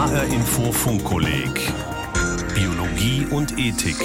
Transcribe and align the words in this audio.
HR 0.00 0.24
Info 0.32 0.72
Funkkolleg 0.72 1.74
Biologie 2.54 3.26
und 3.30 3.58
Ethik. 3.58 3.98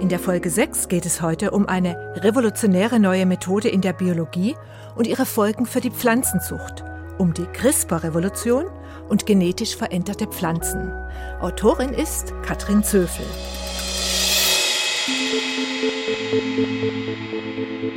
In 0.00 0.08
der 0.08 0.18
Folge 0.18 0.50
6 0.50 0.88
geht 0.88 1.06
es 1.06 1.22
heute 1.22 1.52
um 1.52 1.68
eine 1.68 1.96
revolutionäre 2.16 2.98
neue 2.98 3.26
Methode 3.26 3.68
in 3.68 3.80
der 3.80 3.92
Biologie 3.92 4.56
und 4.96 5.06
ihre 5.06 5.24
Folgen 5.24 5.66
für 5.66 5.80
die 5.80 5.92
Pflanzenzucht, 5.92 6.82
um 7.16 7.32
die 7.32 7.46
CRISPR-Revolution 7.46 8.64
und 9.08 9.24
genetisch 9.24 9.76
veränderte 9.76 10.26
Pflanzen. 10.26 10.90
Autorin 11.38 11.90
ist 11.90 12.34
Katrin 12.42 12.82
Zöfel. 12.82 13.24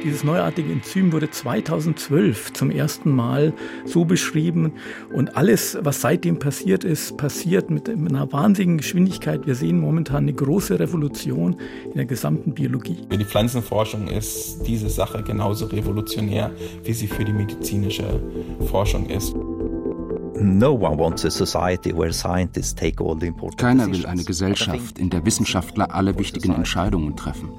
Dieses 0.04 0.24
neuartige 0.24 0.72
Enzym 0.72 1.12
wurde 1.12 1.30
2012 1.30 2.54
zum 2.54 2.72
ersten 2.72 3.12
Mal 3.12 3.54
so 3.86 4.06
beschrieben 4.06 4.74
und 5.12 5.36
alles, 5.36 5.78
was 5.82 6.02
seitdem 6.02 6.40
passiert 6.40 6.84
ist, 6.84 7.18
passiert 7.18 7.70
mit 7.70 7.90
einer 7.90 8.32
wahnsinnigen 8.32 8.78
Geschwindigkeit. 8.78 9.46
Wir 9.46 9.56
sehen 9.56 9.80
momentan 9.80 10.24
eine 10.24 10.34
große 10.34 10.80
Revolution 10.80 11.58
in 11.86 11.96
der 11.96 12.06
gesamten 12.06 12.54
Biologie. 12.54 12.98
Für 13.10 13.18
die 13.18 13.26
Pflanzenforschung 13.26 14.08
ist 14.08 14.62
diese 14.66 14.90
Sache 14.90 15.22
genauso 15.22 15.66
revolutionär, 15.66 16.52
wie 16.84 16.94
sie 16.94 17.08
für 17.08 17.26
die 17.26 17.34
medizinische 17.34 18.22
Forschung 18.70 19.08
ist. 19.08 19.36
Keiner 23.58 23.92
will 23.92 24.06
eine 24.06 24.24
Gesellschaft, 24.24 24.98
in 24.98 25.10
der 25.10 25.26
Wissenschaftler 25.26 25.94
alle 25.94 26.18
wichtigen 26.18 26.54
Entscheidungen 26.54 27.16
treffen. 27.18 27.50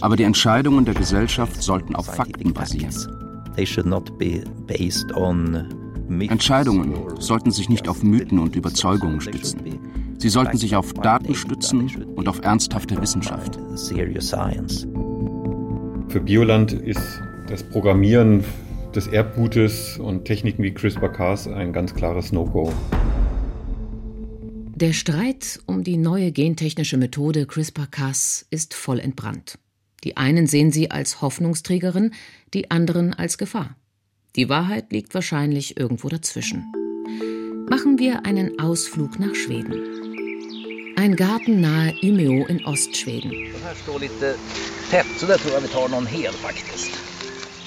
Aber 0.00 0.16
die 0.16 0.22
Entscheidungen 0.22 0.86
der 0.86 0.94
Gesellschaft 0.94 1.62
sollten 1.62 1.94
auf 1.94 2.06
Fakten 2.06 2.54
basieren. 2.54 2.94
Entscheidungen 6.20 6.94
sollten 7.20 7.50
sich 7.50 7.68
nicht 7.68 7.88
auf 7.88 8.02
Mythen 8.02 8.38
und 8.38 8.56
Überzeugungen 8.56 9.20
stützen. 9.20 9.60
Sie 10.18 10.28
sollten 10.30 10.56
sich 10.56 10.76
auf 10.76 10.94
Daten 10.94 11.34
stützen 11.34 12.04
und 12.16 12.28
auf 12.28 12.40
ernsthafte 12.42 13.00
Wissenschaft. 13.02 13.58
Für 16.08 16.20
Bioland 16.20 16.72
ist 16.72 17.20
das 17.48 17.62
Programmieren 17.62 18.44
des 18.96 19.06
Erbgutes 19.06 19.98
und 19.98 20.24
Techniken 20.24 20.62
wie 20.62 20.72
CRISPR-Cas 20.72 21.48
ein 21.48 21.72
ganz 21.72 21.94
klares 21.94 22.32
No-Go. 22.32 22.72
Der 24.76 24.92
Streit 24.92 25.60
um 25.66 25.84
die 25.84 25.96
neue 25.96 26.32
gentechnische 26.32 26.96
Methode 26.96 27.46
CRISPR-Cas 27.46 28.46
ist 28.50 28.74
voll 28.74 28.98
entbrannt. 28.98 29.58
Die 30.04 30.16
einen 30.16 30.46
sehen 30.46 30.70
sie 30.70 30.90
als 30.90 31.22
Hoffnungsträgerin, 31.22 32.12
die 32.52 32.70
anderen 32.70 33.14
als 33.14 33.38
Gefahr. 33.38 33.76
Die 34.36 34.48
Wahrheit 34.48 34.92
liegt 34.92 35.14
wahrscheinlich 35.14 35.78
irgendwo 35.78 36.08
dazwischen. 36.08 36.64
Machen 37.68 37.98
wir 37.98 38.26
einen 38.26 38.58
Ausflug 38.58 39.18
nach 39.18 39.34
Schweden. 39.34 39.80
Ein 40.96 41.16
Garten 41.16 41.60
nahe 41.60 41.94
Umeå 42.02 42.46
in 42.46 42.64
Ostschweden. 42.64 43.32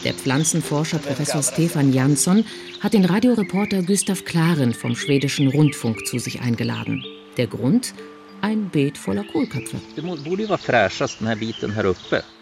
Der 0.08 0.14
Pflanzenforscher 0.14 1.00
Professor 1.00 1.44
Stefan 1.44 1.92
Jansson 1.92 2.46
hat 2.80 2.94
den 2.94 3.04
Radioreporter 3.04 3.82
Gustav 3.82 4.24
Klaren 4.24 4.74
vom 4.74 4.96
schwedischen 4.96 5.50
Rundfunk 5.50 6.08
zu 6.08 6.18
sich 6.18 6.40
eingeladen. 6.40 7.04
Der 7.36 7.46
Grund? 7.46 7.94
Ein 8.40 8.70
Beet 8.70 8.98
voller 8.98 9.26
Kohlköpfe. 9.26 9.76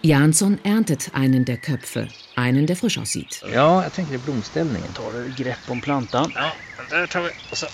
Jansson 0.03 0.59
erntet 0.63 1.09
einen 1.13 1.43
der 1.43 1.58
Köpfe, 1.58 2.08
einen, 2.36 2.67
der 2.67 2.75
frisch 2.75 2.99
aussieht. 2.99 3.41
Ja, 3.52 3.81
jag 3.81 3.93
tänker 3.93 4.13
i 4.13 4.17
blomställningen. 4.19 4.93
Tar 4.93 5.11
du 5.11 5.43
grepp 5.43 5.67
om 5.67 5.81
plantan? 5.81 6.31
Ja, 6.36 6.52
där 6.89 7.08
tar 7.08 7.21
vi. 7.23 7.30
Och 7.52 7.58
så. 7.58 7.66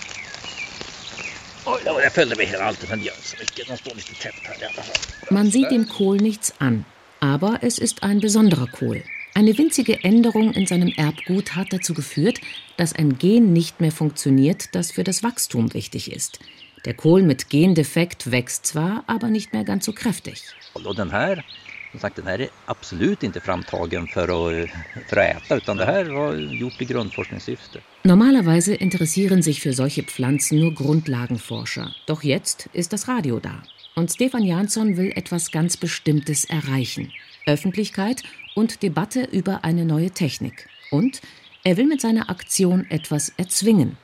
Oj, 1.66 1.82
jag 1.86 2.14
följde 2.14 2.36
mig 2.36 2.46
hela 2.46 2.64
alltid, 2.64 2.90
men 2.90 3.00
det 3.00 3.06
gör 3.06 3.14
inte 3.14 3.28
så 3.28 3.38
mycket. 3.40 3.68
De 3.68 3.78
står 3.78 3.96
lite 3.96 4.14
tätt 4.14 4.36
här 4.44 4.62
i 4.62 4.66
alla 4.66 4.84
fall. 4.84 4.96
Man 5.32 5.52
sieht 5.52 5.70
dem 5.70 5.86
Kohl 5.86 6.18
nichts 6.18 6.54
an, 6.58 6.86
aber 7.20 7.60
es 7.62 7.78
ist 7.80 8.04
ein 8.04 8.20
besonderer 8.22 8.68
Kohl. 8.68 9.04
Eine 9.34 9.58
winzige 9.58 10.04
Änderung 10.04 10.52
in 10.54 10.66
seinem 10.66 10.92
Erbgut 10.98 11.56
hat 11.56 11.72
dazu 11.72 11.94
geführt, 11.94 12.42
dass 12.76 12.94
ein 12.94 13.18
Gen 13.18 13.54
nicht 13.54 13.80
mehr 13.80 13.94
funktioniert, 13.94 14.76
das 14.76 14.92
für 14.92 15.06
das 15.06 15.24
Wachstum 15.24 15.74
wichtig 15.74 16.12
ist. 16.12 16.40
Der 16.84 16.94
Kohl 16.94 17.22
mit 17.22 17.50
Gendefekt 17.50 18.32
wächst 18.32 18.66
zwar, 18.66 19.06
aber 19.08 19.30
nicht 19.30 19.54
mehr 19.54 19.64
ganz 19.64 19.86
so 19.86 19.94
kräftig. 19.94 20.44
Och 20.74 20.96
den 20.96 21.12
här, 21.12 21.46
som 21.92 22.00
sagt, 22.00 22.16
den 22.18 22.28
här 22.28 22.42
är 22.42 22.50
absolut 22.66 23.24
inte 23.24 23.40
framtagen 23.40 24.08
för 24.08 24.24
att, 24.24 24.70
för 25.08 25.18
att 25.18 25.36
äta, 25.36 25.56
utan 25.56 25.78
det 25.78 25.86
här 25.86 26.06
var 26.06 26.34
gjort 26.36 26.82
i 26.82 26.86
grundforskningssyfte. 26.86 27.80
Normalerweise 28.04 28.76
interessieren 28.76 29.44
sich 29.44 29.62
für 29.62 29.74
solche 29.74 30.04
Pflanzen 30.04 30.60
nur 30.60 30.74
Grundlagenforscher. 30.74 31.96
Doch 32.08 32.24
jetzt 32.24 32.68
ist 32.74 32.92
das 32.92 33.08
Radio 33.08 33.40
da. 33.40 33.64
Und 33.96 34.12
Stefan 34.12 34.44
Jansson 34.44 34.98
will 34.98 35.12
etwas 35.16 35.52
ganz 35.52 35.78
Bestimmtes 35.78 36.46
erreichen. 36.46 37.12
Öffentlichkeit 37.46 38.24
und 38.56 38.84
Debatte 38.84 39.24
über 39.32 39.64
eine 39.64 39.86
neue 39.86 40.12
Technik. 40.12 40.68
Und 40.92 41.22
er 41.64 41.78
will 41.78 41.86
mit 41.86 42.02
seiner 42.02 42.30
Aktion 42.30 42.86
etwas 42.90 43.30
erzwingen. 43.38 43.98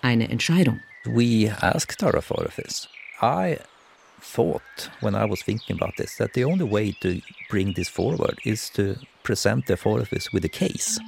Eine 0.00 0.28
Entscheidung. 0.30 0.80
We 1.04 1.54
asked 1.60 2.02
our 2.02 2.14
authorities. 2.14 2.88
I 3.20 3.58
thought, 4.20 4.90
when 5.00 5.14
I 5.14 5.28
was 5.28 5.42
thinking 5.42 5.76
about 5.76 5.94
this, 5.96 6.16
that 6.16 6.34
the 6.34 6.44
only 6.44 6.68
way 6.68 6.94
to 7.00 7.20
bring 7.48 7.74
this 7.74 7.88
forward 7.88 8.38
is 8.44 8.70
to 8.72 8.94
present 9.22 9.66
the 9.66 9.74
authorities 9.74 10.32
with 10.32 10.44
a 10.44 10.48
case. 10.48 11.00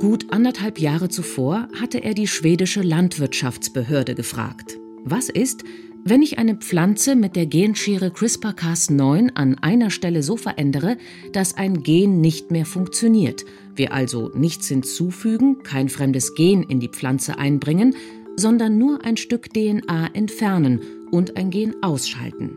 Gut 0.00 0.30
anderthalb 0.30 0.78
Jahre 0.78 1.08
zuvor 1.08 1.68
hatte 1.80 1.98
er 2.04 2.14
die 2.14 2.28
schwedische 2.28 2.82
Landwirtschaftsbehörde 2.82 4.14
gefragt. 4.14 4.76
Was 5.04 5.28
ist, 5.28 5.64
wenn 6.08 6.22
ich 6.22 6.38
eine 6.38 6.54
Pflanze 6.54 7.16
mit 7.16 7.34
der 7.34 7.46
Genschere 7.46 8.10
CRISPR-Cas9 8.10 9.30
an 9.34 9.58
einer 9.58 9.90
Stelle 9.90 10.22
so 10.22 10.36
verändere, 10.36 10.98
dass 11.32 11.56
ein 11.56 11.82
Gen 11.82 12.20
nicht 12.20 12.52
mehr 12.52 12.64
funktioniert, 12.64 13.44
wir 13.74 13.92
also 13.92 14.30
nichts 14.32 14.68
hinzufügen, 14.68 15.64
kein 15.64 15.88
fremdes 15.88 16.36
Gen 16.36 16.62
in 16.62 16.78
die 16.78 16.88
Pflanze 16.88 17.38
einbringen, 17.40 17.96
sondern 18.36 18.78
nur 18.78 19.04
ein 19.04 19.16
Stück 19.16 19.52
DNA 19.52 20.10
entfernen 20.14 20.80
und 21.10 21.36
ein 21.36 21.50
Gen 21.50 21.74
ausschalten? 21.82 22.56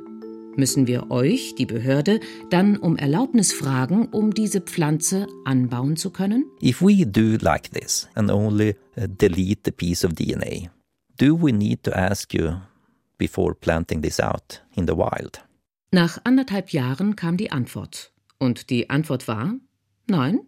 Müssen 0.56 0.86
wir 0.86 1.10
euch, 1.10 1.56
die 1.56 1.66
Behörde, 1.66 2.20
dann 2.52 2.78
um 2.78 2.98
Erlaubnis 2.98 3.52
fragen, 3.52 4.10
um 4.12 4.32
diese 4.32 4.62
Pflanze 4.62 5.26
anbauen 5.46 5.96
zu 5.96 6.12
können? 6.12 6.46
If 6.62 6.84
we 6.84 7.04
do 7.04 7.38
like 7.42 7.72
this 7.72 8.08
and 8.14 8.30
only 8.30 8.76
delete 8.96 9.62
the 9.66 9.72
piece 9.72 10.06
of 10.06 10.14
DNA, 10.14 10.70
do 11.18 11.36
we 11.36 11.52
need 11.52 11.84
to 11.84 11.92
ask 11.92 12.32
you 12.32 12.52
before 13.20 13.54
planting 13.54 14.02
this 14.02 14.20
out 14.20 14.64
in 14.76 14.88
the 14.88 14.96
wild? 14.96 15.44
Nach 15.92 16.20
anderthalb 16.24 16.72
Jahren 16.72 17.16
kam 17.16 17.38
die 17.38 17.52
Antwort. 17.52 18.12
Und 18.40 18.72
die 18.72 18.90
Antwort 18.90 19.28
war: 19.28 19.54
Nein, 20.08 20.40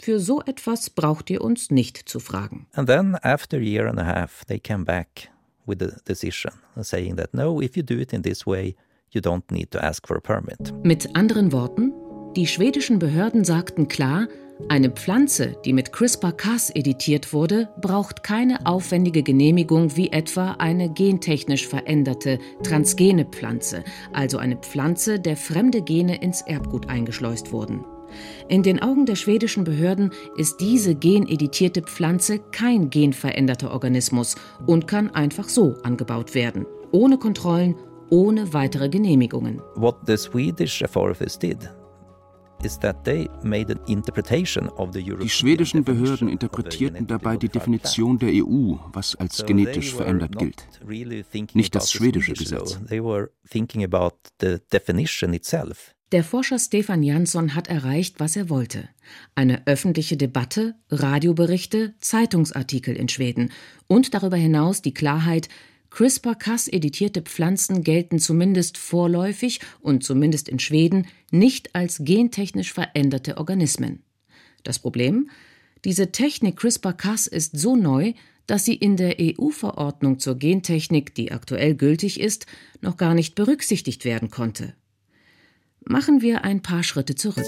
für 0.00 0.20
so 0.20 0.42
etwas 0.42 0.90
braucht 0.90 1.30
ihr 1.30 1.40
uns 1.40 1.70
nicht 1.70 2.08
zu 2.08 2.20
fragen. 2.20 2.66
And 2.74 2.86
then, 2.88 3.16
after 3.22 3.56
a 3.56 3.62
year 3.62 3.86
and 3.86 3.98
a 3.98 4.04
half, 4.04 4.44
they 4.44 4.58
came 4.58 4.84
back 4.84 5.30
with 5.66 5.82
a 5.82 6.00
decision 6.04 6.52
saying 6.82 7.16
that 7.16 7.32
no, 7.32 7.60
if 7.60 7.76
you 7.76 7.82
do 7.82 7.94
it 7.94 8.12
in 8.12 8.22
this 8.22 8.46
way, 8.46 8.76
you 9.10 9.20
don't 9.20 9.50
need 9.50 9.70
to 9.70 9.78
ask 9.78 10.06
for 10.06 10.16
a 10.16 10.20
permit. 10.20 10.72
Mit 10.84 11.14
anderen 11.16 11.52
Worten, 11.52 11.92
die 12.34 12.46
schwedischen 12.46 12.98
Behörden 12.98 13.44
sagten 13.44 13.88
klar, 13.88 14.28
eine 14.68 14.90
Pflanze, 14.90 15.56
die 15.64 15.72
mit 15.72 15.92
CRISPR-Cas 15.92 16.70
editiert 16.70 17.32
wurde, 17.32 17.68
braucht 17.80 18.22
keine 18.22 18.66
aufwendige 18.66 19.22
Genehmigung 19.22 19.96
wie 19.96 20.10
etwa 20.10 20.52
eine 20.58 20.92
gentechnisch 20.92 21.66
veränderte 21.66 22.38
transgene 22.62 23.24
Pflanze, 23.24 23.84
also 24.12 24.38
eine 24.38 24.56
Pflanze, 24.56 25.20
der 25.20 25.36
fremde 25.36 25.82
Gene 25.82 26.20
ins 26.20 26.42
Erbgut 26.42 26.88
eingeschleust 26.88 27.52
wurden. 27.52 27.84
In 28.48 28.62
den 28.62 28.80
Augen 28.80 29.06
der 29.06 29.16
schwedischen 29.16 29.64
Behörden 29.64 30.10
ist 30.36 30.56
diese 30.60 30.94
geneditierte 30.94 31.82
Pflanze 31.82 32.38
kein 32.38 32.90
genveränderter 32.90 33.70
Organismus 33.70 34.34
und 34.66 34.86
kann 34.86 35.10
einfach 35.10 35.48
so 35.48 35.76
angebaut 35.82 36.34
werden, 36.34 36.66
ohne 36.90 37.18
Kontrollen, 37.18 37.76
ohne 38.10 38.52
weitere 38.54 38.88
Genehmigungen. 38.88 39.60
What 39.76 39.96
the 40.06 40.16
Swedish 40.16 40.82
authorities 40.82 41.38
did 41.38 41.70
die 45.20 45.28
schwedischen 45.28 45.84
Behörden 45.84 46.28
interpretierten 46.28 47.06
dabei 47.06 47.36
die 47.36 47.48
Definition 47.48 48.18
der 48.18 48.30
EU, 48.30 48.74
was 48.92 49.14
als 49.16 49.44
genetisch 49.46 49.94
verändert 49.94 50.36
gilt, 50.38 50.68
nicht 51.54 51.74
das 51.74 51.92
schwedische 51.92 52.32
Gesetz. 52.32 52.78
Der 56.10 56.24
Forscher 56.24 56.58
Stefan 56.58 57.02
Jansson 57.02 57.54
hat 57.54 57.68
erreicht, 57.68 58.18
was 58.18 58.34
er 58.34 58.48
wollte. 58.48 58.88
Eine 59.34 59.66
öffentliche 59.66 60.16
Debatte, 60.16 60.74
Radioberichte, 60.90 61.94
Zeitungsartikel 62.00 62.96
in 62.96 63.10
Schweden 63.10 63.52
und 63.88 64.14
darüber 64.14 64.38
hinaus 64.38 64.80
die 64.80 64.94
Klarheit, 64.94 65.50
CRISPR-Cas-editierte 65.90 67.22
Pflanzen 67.22 67.82
gelten 67.82 68.18
zumindest 68.18 68.78
vorläufig 68.78 69.60
und 69.80 70.04
zumindest 70.04 70.48
in 70.48 70.58
Schweden 70.58 71.06
nicht 71.30 71.74
als 71.74 72.02
gentechnisch 72.04 72.72
veränderte 72.72 73.38
Organismen. 73.38 74.02
Das 74.64 74.78
Problem? 74.78 75.30
Diese 75.84 76.12
Technik 76.12 76.56
CRISPR-Cas 76.56 77.26
ist 77.26 77.58
so 77.58 77.76
neu, 77.76 78.12
dass 78.46 78.64
sie 78.64 78.74
in 78.74 78.96
der 78.96 79.16
EU-Verordnung 79.20 80.18
zur 80.18 80.36
Gentechnik, 80.36 81.14
die 81.14 81.32
aktuell 81.32 81.74
gültig 81.74 82.18
ist, 82.18 82.46
noch 82.80 82.96
gar 82.96 83.14
nicht 83.14 83.34
berücksichtigt 83.34 84.04
werden 84.04 84.30
konnte. 84.30 84.74
Machen 85.84 86.20
wir 86.22 86.44
ein 86.44 86.62
paar 86.62 86.82
Schritte 86.82 87.14
zurück. 87.14 87.46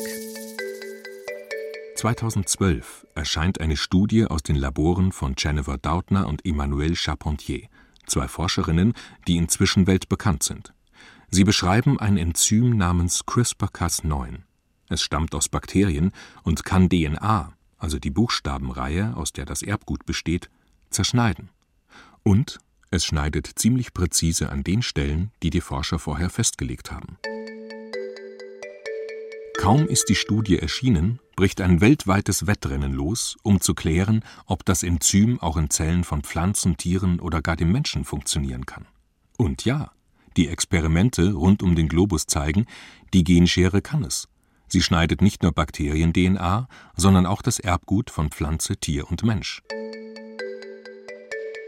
2012 1.96 3.06
erscheint 3.14 3.60
eine 3.60 3.76
Studie 3.76 4.24
aus 4.24 4.42
den 4.42 4.56
Laboren 4.56 5.12
von 5.12 5.34
Jennifer 5.36 5.76
Doudna 5.76 6.24
und 6.24 6.46
Emmanuelle 6.46 6.96
Charpentier, 6.96 7.68
zwei 8.10 8.28
Forscherinnen, 8.28 8.94
die 9.26 9.36
inzwischen 9.36 9.86
weltbekannt 9.86 10.42
sind. 10.42 10.72
Sie 11.30 11.44
beschreiben 11.44 11.98
ein 11.98 12.16
Enzym 12.16 12.76
namens 12.76 13.24
CRISPR-Cas9. 13.24 14.40
Es 14.88 15.00
stammt 15.00 15.34
aus 15.34 15.48
Bakterien 15.48 16.10
und 16.42 16.64
kann 16.64 16.88
DNA, 16.88 17.52
also 17.78 17.98
die 17.98 18.10
Buchstabenreihe, 18.10 19.16
aus 19.16 19.32
der 19.32 19.46
das 19.46 19.62
Erbgut 19.62 20.04
besteht, 20.04 20.50
zerschneiden. 20.90 21.50
Und 22.24 22.58
es 22.90 23.04
schneidet 23.04 23.46
ziemlich 23.54 23.94
präzise 23.94 24.50
an 24.50 24.64
den 24.64 24.82
Stellen, 24.82 25.30
die 25.44 25.50
die 25.50 25.60
Forscher 25.60 26.00
vorher 26.00 26.28
festgelegt 26.28 26.90
haben. 26.90 27.18
Kaum 29.60 29.86
ist 29.88 30.08
die 30.08 30.14
Studie 30.14 30.58
erschienen, 30.58 31.20
bricht 31.36 31.60
ein 31.60 31.82
weltweites 31.82 32.46
Wettrennen 32.46 32.94
los, 32.94 33.36
um 33.42 33.60
zu 33.60 33.74
klären, 33.74 34.24
ob 34.46 34.64
das 34.64 34.82
Enzym 34.82 35.38
auch 35.38 35.58
in 35.58 35.68
Zellen 35.68 36.02
von 36.02 36.22
Pflanzen, 36.22 36.78
Tieren 36.78 37.20
oder 37.20 37.42
gar 37.42 37.56
dem 37.56 37.70
Menschen 37.70 38.06
funktionieren 38.06 38.64
kann. 38.64 38.86
Und 39.36 39.66
ja, 39.66 39.90
die 40.38 40.48
Experimente 40.48 41.34
rund 41.34 41.62
um 41.62 41.74
den 41.74 41.90
Globus 41.90 42.24
zeigen, 42.24 42.64
die 43.12 43.22
Genschere 43.22 43.82
kann 43.82 44.02
es. 44.02 44.28
Sie 44.66 44.80
schneidet 44.80 45.20
nicht 45.20 45.42
nur 45.42 45.52
Bakterien-DNA, 45.52 46.66
sondern 46.96 47.26
auch 47.26 47.42
das 47.42 47.58
Erbgut 47.58 48.08
von 48.08 48.30
Pflanze, 48.30 48.78
Tier 48.78 49.10
und 49.10 49.24
Mensch. 49.24 49.62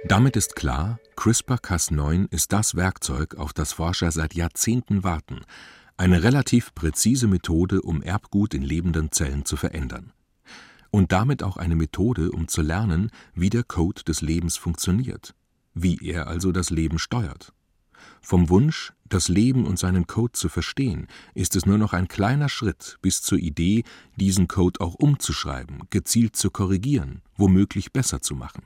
Damit 0.06 0.37
ist 0.37 0.56
klar, 0.56 0.99
CRISPR-Cas9 1.19 2.33
ist 2.33 2.55
das 2.55 2.75
Werkzeug, 2.75 3.35
auf 3.35 3.53
das 3.53 3.75
Forscher 3.75 4.11
seit 4.12 4.33
Jahrzehnten 4.33 5.05
warten, 5.05 5.43
eine 5.97 6.23
relativ 6.23 6.75
präzise 6.75 7.27
Methode, 7.27 7.83
um 7.83 8.03
Erbgut 8.03 8.55
in 8.55 8.62
lebenden 8.62 9.12
Zellen 9.12 9.44
zu 9.44 9.56
verändern. 9.56 10.12
Und 10.91 11.12
damit 11.12 11.43
auch 11.43 11.56
eine 11.56 11.77
Methode, 11.77 12.31
um 12.33 12.49
zu 12.49 12.61
lernen, 12.62 13.11
wie 13.35 13.50
der 13.50 13.65
Code 13.65 14.03
des 14.05 14.21
Lebens 14.21 14.56
funktioniert, 14.56 15.35
wie 15.75 15.99
er 16.06 16.27
also 16.27 16.53
das 16.53 16.71
Leben 16.71 16.99
steuert. 16.99 17.53
Vom 18.21 18.49
Wunsch, 18.50 18.93
das 19.09 19.29
Leben 19.29 19.67
und 19.67 19.79
seinen 19.79 20.06
Code 20.06 20.33
zu 20.33 20.49
verstehen, 20.49 21.06
ist 21.35 21.56
es 21.56 21.67
nur 21.67 21.79
noch 21.79 21.93
ein 21.93 22.09
kleiner 22.09 22.49
Schritt 22.49 22.99
bis 23.03 23.23
zur 23.23 23.39
Idee, 23.39 23.85
diesen 24.17 24.49
Code 24.49 24.81
auch 24.81 24.94
umzuschreiben, 24.94 25.83
gezielt 25.91 26.37
zu 26.37 26.50
korrigieren, 26.50 27.23
womöglich 27.37 27.93
besser 27.93 28.21
zu 28.21 28.35
machen. 28.35 28.65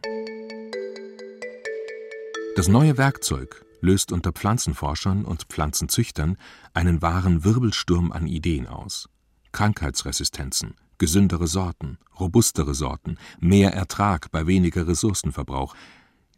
Das 2.56 2.68
neue 2.68 2.96
Werkzeug 2.96 3.65
löst 3.80 4.12
unter 4.12 4.32
Pflanzenforschern 4.32 5.24
und 5.24 5.44
Pflanzenzüchtern 5.44 6.36
einen 6.74 7.02
wahren 7.02 7.44
Wirbelsturm 7.44 8.12
an 8.12 8.26
Ideen 8.26 8.66
aus. 8.66 9.08
Krankheitsresistenzen, 9.52 10.74
gesündere 10.98 11.46
Sorten, 11.46 11.98
robustere 12.18 12.74
Sorten, 12.74 13.16
mehr 13.40 13.72
Ertrag 13.72 14.30
bei 14.30 14.46
weniger 14.46 14.86
Ressourcenverbrauch. 14.86 15.74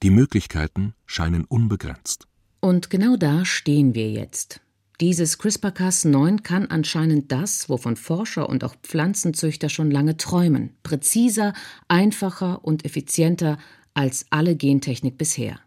Die 0.03 0.11
Möglichkeiten 0.11 0.95
scheinen 1.07 1.45
unbegrenzt. 1.45 2.27
Und 2.61 2.91
genau 2.91 3.17
da 3.17 3.45
stehen 3.45 3.95
wir 3.95 4.11
jetzt. 4.11 4.61
Dieses 5.01 5.39
CRISPR-Cas9 5.39 6.43
kann 6.43 6.67
anscheinend 6.67 7.31
das, 7.31 7.69
wovon 7.69 7.95
Forscher 7.95 8.49
und 8.49 8.65
auch 8.65 8.75
Pflanzenzüchter 8.83 9.69
schon 9.69 9.93
lange 9.93 10.17
träumen, 10.17 10.77
präziser, 10.83 11.53
einfacher 11.87 12.65
und 12.65 12.85
effizienter 12.85 13.59
als 13.95 14.27
alle 14.31 14.57
Gentechnik 14.57 15.17
bisher. 15.17 15.61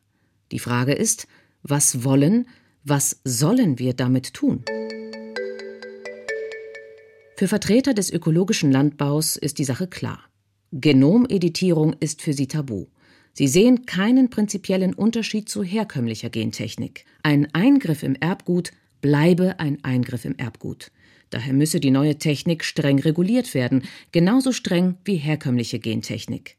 Die 0.52 0.60
Frage 0.60 0.92
ist, 0.92 1.28
was 1.64 2.04
wollen, 2.04 2.48
was 2.84 3.20
sollen 3.24 3.80
wir 3.80 3.94
damit 3.94 4.34
tun? 4.34 4.64
Für 7.36 7.48
Vertreter 7.48 7.94
des 7.94 8.12
ökologischen 8.12 8.72
Landbaus 8.72 9.36
ist 9.36 9.58
die 9.58 9.64
Sache 9.64 9.88
klar. 9.88 10.20
Genomeditierung 10.72 11.94
ist 12.00 12.22
für 12.22 12.34
sie 12.34 12.48
tabu. 12.48 12.86
Sie 13.34 13.48
sehen 13.48 13.86
keinen 13.86 14.30
prinzipiellen 14.30 14.94
Unterschied 14.94 15.50
zu 15.50 15.64
herkömmlicher 15.64 16.30
Gentechnik. 16.30 17.06
Ein 17.24 17.54
Eingriff 17.54 18.04
im 18.04 18.16
Erbgut 18.16 18.72
bleibe 19.02 19.60
ein 19.60 19.84
Eingriff 19.84 20.26
im 20.26 20.36
Erbgut. 20.38 20.92
Daher 21.30 21.54
müsse 21.54 21.80
die 21.80 21.92
neue 21.92 22.18
Technik 22.18 22.64
streng 22.64 23.00
reguliert 23.00 23.54
werden, 23.54 23.84
genauso 24.12 24.52
streng 24.52 24.98
wie 25.06 25.16
herkömmliche 25.16 25.80
Gentechnik. 25.80 26.58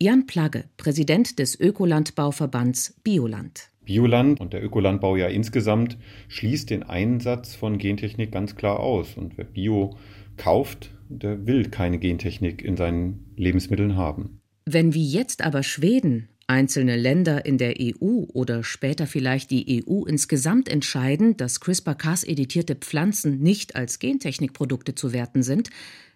Jan 0.00 0.26
Plagge, 0.26 0.64
Präsident 0.76 1.38
des 1.38 1.58
Ökolandbauverbands 1.58 2.94
Bioland. 3.02 3.70
Bioland 3.86 4.40
und 4.40 4.52
der 4.52 4.62
Ökolandbau 4.62 5.16
ja 5.16 5.28
insgesamt 5.28 5.96
schließt 6.28 6.68
den 6.68 6.82
Einsatz 6.82 7.54
von 7.54 7.78
Gentechnik 7.78 8.30
ganz 8.32 8.56
klar 8.56 8.80
aus. 8.80 9.16
Und 9.16 9.38
wer 9.38 9.46
Bio 9.46 9.96
kauft, 10.36 10.90
der 11.08 11.46
will 11.46 11.70
keine 11.70 11.98
Gentechnik 11.98 12.62
in 12.62 12.76
seinen 12.76 13.32
Lebensmitteln 13.36 13.96
haben. 13.96 14.40
Wenn 14.66 14.92
wie 14.92 15.08
jetzt 15.08 15.42
aber 15.42 15.62
Schweden, 15.62 16.28
einzelne 16.48 16.96
Länder 16.96 17.46
in 17.46 17.58
der 17.58 17.76
EU 17.80 18.24
oder 18.32 18.62
später 18.62 19.06
vielleicht 19.06 19.50
die 19.50 19.84
EU 19.88 20.04
insgesamt 20.04 20.68
entscheiden, 20.68 21.36
dass 21.36 21.60
CRISPR-Cas-editierte 21.60 22.74
Pflanzen 22.74 23.40
nicht 23.40 23.76
als 23.76 23.98
Gentechnikprodukte 23.98 24.94
zu 24.94 25.12
werten 25.12 25.42
sind, 25.42 25.70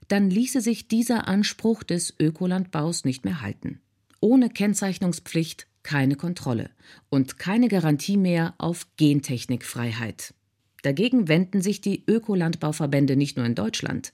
dann 0.08 0.28
ließe 0.30 0.60
sich 0.60 0.88
dieser 0.88 1.28
Anspruch 1.28 1.84
des 1.84 2.14
Ökolandbaus 2.18 3.04
nicht 3.04 3.24
mehr 3.24 3.40
halten. 3.42 3.80
Ohne 4.20 4.50
Kennzeichnungspflicht 4.50 5.66
keine 5.82 6.16
Kontrolle 6.16 6.70
und 7.08 7.38
keine 7.38 7.68
Garantie 7.68 8.16
mehr 8.16 8.54
auf 8.58 8.86
Gentechnikfreiheit. 8.96 10.34
Dagegen 10.82 11.28
wenden 11.28 11.60
sich 11.60 11.80
die 11.80 12.04
Ökolandbauverbände 12.06 13.16
nicht 13.16 13.36
nur 13.36 13.46
in 13.46 13.54
Deutschland. 13.54 14.12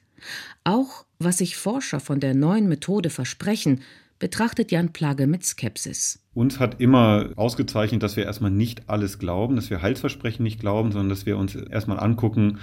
Auch 0.65 1.05
was 1.19 1.39
sich 1.39 1.57
Forscher 1.57 2.01
von 2.01 2.21
der 2.21 2.35
neuen 2.35 2.69
Methode 2.69 3.11
versprechen, 3.11 3.83
betrachtet 4.19 4.73
Jan 4.73 4.93
Plage 4.93 5.27
mit 5.27 5.45
Skepsis. 5.45 6.21
Uns 6.35 6.59
hat 6.59 6.81
immer 6.81 7.31
ausgezeichnet, 7.37 8.03
dass 8.03 8.17
wir 8.17 8.25
erstmal 8.25 8.51
nicht 8.51 8.89
alles 8.89 9.19
glauben, 9.19 9.57
dass 9.57 9.71
wir 9.71 9.83
Heilsversprechen 9.83 10.43
nicht 10.43 10.61
glauben, 10.61 10.93
sondern 10.93 11.09
dass 11.09 11.27
wir 11.27 11.37
uns 11.37 11.55
erstmal 11.55 12.01
angucken, 12.01 12.59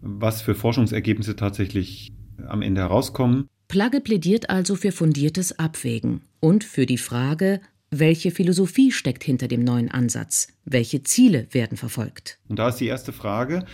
was 0.00 0.42
für 0.42 0.54
Forschungsergebnisse 0.54 1.36
tatsächlich 1.36 2.12
am 2.46 2.62
Ende 2.62 2.82
herauskommen. 2.82 3.48
Plagge 3.68 4.00
plädiert 4.00 4.50
also 4.50 4.76
für 4.76 4.92
fundiertes 4.92 5.58
Abwägen 5.58 6.22
und 6.40 6.64
für 6.64 6.86
die 6.86 6.98
Frage, 6.98 7.60
welche 7.90 8.30
Philosophie 8.30 8.92
steckt 8.92 9.24
hinter 9.24 9.48
dem 9.48 9.64
neuen 9.64 9.90
Ansatz? 9.90 10.48
Welche 10.64 11.02
Ziele 11.02 11.48
werden 11.52 11.78
verfolgt? 11.78 12.38
Und 12.48 12.58
da 12.58 12.68
ist 12.68 12.76
die 12.76 12.86
erste 12.86 13.12
Frage, 13.12 13.64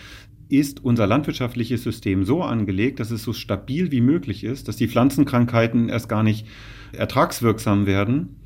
ist 0.47 0.83
unser 0.83 1.07
landwirtschaftliches 1.07 1.83
System 1.83 2.23
so 2.23 2.41
angelegt, 2.41 2.99
dass 2.99 3.11
es 3.11 3.23
so 3.23 3.33
stabil 3.33 3.91
wie 3.91 4.01
möglich 4.01 4.43
ist, 4.43 4.67
dass 4.67 4.77
die 4.77 4.87
Pflanzenkrankheiten 4.87 5.89
erst 5.89 6.07
gar 6.07 6.23
nicht 6.23 6.45
ertragswirksam 6.93 7.85
werden 7.85 8.37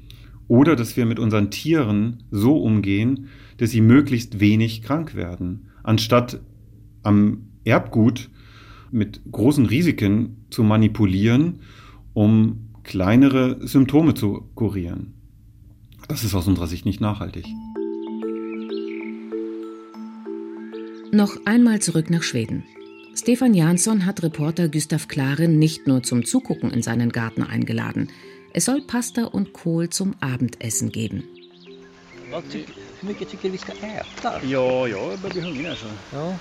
oder 0.47 0.75
dass 0.75 0.97
wir 0.97 1.05
mit 1.05 1.19
unseren 1.19 1.51
Tieren 1.51 2.23
so 2.31 2.57
umgehen, 2.57 3.27
dass 3.57 3.71
sie 3.71 3.81
möglichst 3.81 4.39
wenig 4.39 4.81
krank 4.81 5.13
werden, 5.13 5.69
anstatt 5.83 6.39
am 7.03 7.49
Erbgut 7.63 8.29
mit 8.91 9.21
großen 9.31 9.65
Risiken 9.65 10.45
zu 10.49 10.63
manipulieren, 10.63 11.59
um 12.13 12.69
kleinere 12.83 13.59
Symptome 13.67 14.15
zu 14.15 14.49
kurieren. 14.55 15.18
Das 16.09 16.23
ist 16.23 16.33
aus 16.33 16.47
unserer 16.47 16.67
Sicht 16.67 16.85
nicht 16.85 16.99
nachhaltig. 16.99 17.45
Noch 21.11 21.37
einmal 21.45 21.79
zurück 21.79 22.09
nach 22.09 22.23
Schweden. 22.23 22.63
Stefan 23.15 23.53
Jansson 23.53 24.05
hat 24.05 24.23
Reporter 24.23 24.69
Gustav 24.69 25.07
Klaren 25.07 25.59
nicht 25.59 25.87
nur 25.87 26.03
zum 26.03 26.25
Zugucken 26.25 26.71
in 26.71 26.81
seinen 26.81 27.11
Garten 27.11 27.43
eingeladen. 27.43 28.09
Es 28.53 28.65
soll 28.65 28.81
Pasta 28.81 29.25
und 29.25 29.53
Kohl 29.53 29.89
zum 29.89 30.15
Abendessen 30.19 30.91
geben. 30.91 31.23
Ja, 32.31 32.41
ja, 34.43 34.87
jag 34.87 35.19
börjar 35.19 35.45
hungrig 35.45 35.67
alltså. 35.67 35.85
Ja. 36.11 36.39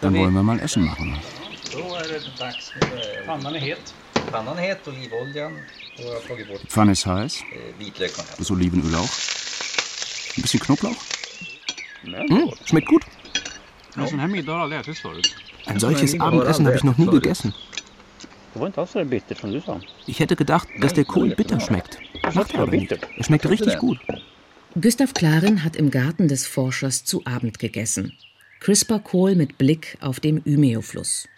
Dann 0.00 0.14
wollen 0.14 0.34
wir 0.34 0.42
mal 0.42 0.58
Essen 0.60 0.84
machen. 0.84 1.16
Pannan 1.72 1.94
är 1.94 2.14
het. 2.14 2.34
Pannan 3.26 3.54
är 3.54 3.60
het, 3.60 3.94
olivoljan. 4.32 5.52
Die 5.98 6.66
Pfanne 6.68 6.92
ist 6.92 7.06
heiß. 7.06 7.42
Das 8.38 8.50
Olivenöl 8.50 8.94
auch. 8.94 9.10
Ein 10.36 10.42
bisschen 10.42 10.60
Knoblauch. 10.60 10.96
Hm, 12.04 12.52
schmeckt 12.64 12.88
gut. 12.88 13.02
Ein 15.66 15.80
solches 15.80 16.20
Abendessen 16.20 16.66
habe 16.66 16.76
ich 16.76 16.84
noch 16.84 16.98
nie 16.98 17.06
gegessen. 17.06 17.54
Ich 20.06 20.20
hätte 20.20 20.36
gedacht, 20.36 20.68
dass 20.80 20.94
der 20.94 21.04
Kohl 21.04 21.34
bitter 21.34 21.60
schmeckt. 21.60 21.98
Macht 22.34 22.54
er 22.54 22.60
aber 22.60 22.72
nicht. 22.72 22.92
Er 22.92 23.24
schmeckt 23.24 23.48
richtig 23.48 23.78
gut. 23.78 23.98
Gustav 24.80 25.14
Klaren 25.14 25.64
hat 25.64 25.76
im 25.76 25.90
Garten 25.90 26.28
des 26.28 26.46
Forschers 26.46 27.04
zu 27.04 27.24
Abend 27.24 27.58
gegessen. 27.58 28.12
Crisper 28.60 28.98
Kohl 28.98 29.34
mit 29.34 29.58
Blick 29.58 29.96
auf 30.00 30.20
den 30.20 30.40
Umeå-Fluss. 30.40 31.28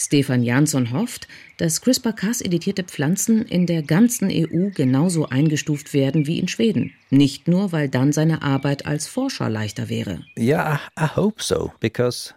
Stefan 0.00 0.44
Jansson 0.44 0.92
hofft, 0.92 1.26
dass 1.56 1.80
CRISPR-Cas-editierte 1.80 2.84
Pflanzen 2.84 3.44
in 3.44 3.66
der 3.66 3.82
ganzen 3.82 4.30
EU 4.30 4.70
genauso 4.72 5.28
eingestuft 5.28 5.92
werden 5.92 6.28
wie 6.28 6.38
in 6.38 6.46
Schweden. 6.46 6.92
Nicht 7.10 7.48
nur, 7.48 7.72
weil 7.72 7.88
dann 7.88 8.12
seine 8.12 8.42
Arbeit 8.42 8.86
als 8.86 9.08
Forscher 9.08 9.50
leichter 9.50 9.88
wäre. 9.88 10.24
Ja, 10.36 10.78
I 10.98 11.16
hope 11.16 11.42
so, 11.42 11.72
because 11.80 12.32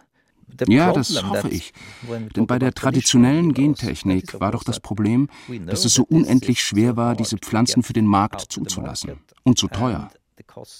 ja, 0.66 0.92
das 0.92 1.22
hoffe 1.22 1.50
ich. 1.50 1.72
Denn 2.34 2.48
bei 2.48 2.58
der 2.58 2.72
traditionellen 2.74 3.54
Gentechnik 3.54 4.40
war 4.40 4.50
doch 4.50 4.64
das 4.64 4.80
Problem, 4.80 5.28
dass 5.64 5.84
es 5.84 5.94
so 5.94 6.02
unendlich 6.02 6.60
schwer 6.60 6.96
war, 6.96 7.14
diese 7.14 7.38
Pflanzen 7.38 7.84
für 7.84 7.92
den 7.92 8.06
Markt 8.06 8.52
zuzulassen. 8.52 9.20
Und 9.44 9.56
zu 9.56 9.68
teuer. 9.68 10.10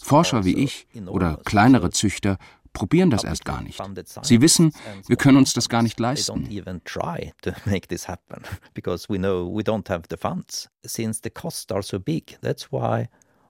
Forscher 0.02 0.44
wie 0.44 0.56
ich 0.56 0.86
oder 1.06 1.38
kleinere 1.44 1.90
Züchter 1.90 2.38
probieren 2.72 3.10
das 3.10 3.24
erst 3.24 3.44
gar 3.44 3.62
nicht. 3.62 3.80
Sie 4.22 4.40
wissen, 4.40 4.72
wir 5.06 5.16
können 5.16 5.38
uns 5.38 5.52
das 5.52 5.68
gar 5.68 5.82
nicht 5.82 5.98
leisten. 6.00 6.48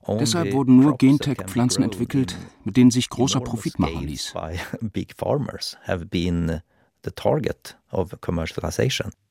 Deshalb 0.09 0.53
wurden 0.53 0.77
nur 0.77 0.99
Gentech-Pflanzen 0.99 1.85
entwickelt, 1.85 2.37
mit 2.65 2.77
denen 2.77 2.91
sich 2.91 3.09
großer 3.09 3.41
Profit 3.41 3.79
machen 3.79 4.07
ließ. 4.07 4.35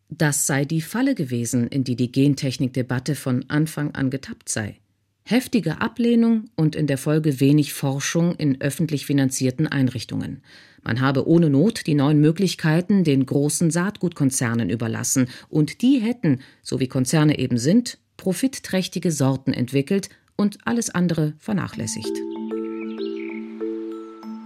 Das 0.10 0.46
sei 0.46 0.66
die 0.66 0.82
Falle 0.82 1.16
gewesen, 1.16 1.68
in 1.68 1.86
die 1.86 1.96
die 1.96 2.12
Gentechnik-Debatte 2.12 3.16
von 3.16 3.46
Anfang 3.50 3.96
an 3.96 4.10
getappt 4.10 4.50
sei. 4.50 4.81
Heftige 5.24 5.82
Ablehnung 5.82 6.50
und 6.56 6.76
in 6.76 6.88
der 6.88 6.98
Folge 6.98 7.40
wenig 7.40 7.74
Forschung 7.74 8.36
in 8.36 8.60
öffentlich 8.60 9.06
finanzierten 9.06 9.68
Einrichtungen. 9.68 10.42
Man 10.84 11.00
habe 11.00 11.28
ohne 11.28 11.50
Not 11.50 11.86
die 11.86 11.94
neuen 11.94 12.20
Möglichkeiten 12.20 13.04
den 13.04 13.26
großen 13.26 13.70
Saatgutkonzernen 13.70 14.70
überlassen, 14.70 15.28
und 15.48 15.82
die 15.82 16.00
hätten, 16.00 16.40
so 16.64 16.80
wie 16.80 16.88
Konzerne 16.88 17.38
eben 17.38 17.58
sind, 17.58 18.00
profitträchtige 18.18 19.12
Sorten 19.12 19.54
entwickelt 19.54 20.10
und 20.36 20.58
alles 20.66 20.90
andere 20.90 21.34
vernachlässigt. 21.38 22.12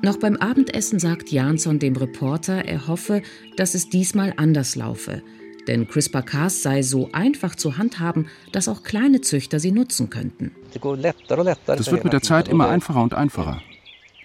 Noch 0.01 0.17
beim 0.17 0.35
Abendessen 0.35 0.99
sagt 0.99 1.31
Jansson 1.31 1.79
dem 1.79 1.95
Reporter, 1.95 2.65
er 2.65 2.87
hoffe, 2.87 3.23
dass 3.57 3.73
es 3.73 3.89
diesmal 3.89 4.33
anders 4.37 4.75
laufe. 4.75 5.23
Denn 5.67 5.87
CRISPR-Cas 5.87 6.61
sei 6.61 6.81
so 6.83 7.09
einfach 7.11 7.55
zu 7.55 7.77
handhaben, 7.77 8.27
dass 8.51 8.67
auch 8.67 8.83
kleine 8.83 9.21
Züchter 9.21 9.59
sie 9.59 9.71
nutzen 9.71 10.09
könnten. 10.09 10.51
Das 11.65 11.91
wird 11.91 12.03
mit 12.03 12.13
der 12.13 12.21
Zeit 12.21 12.47
immer 12.47 12.69
einfacher 12.69 13.01
und 13.01 13.13
einfacher. 13.13 13.61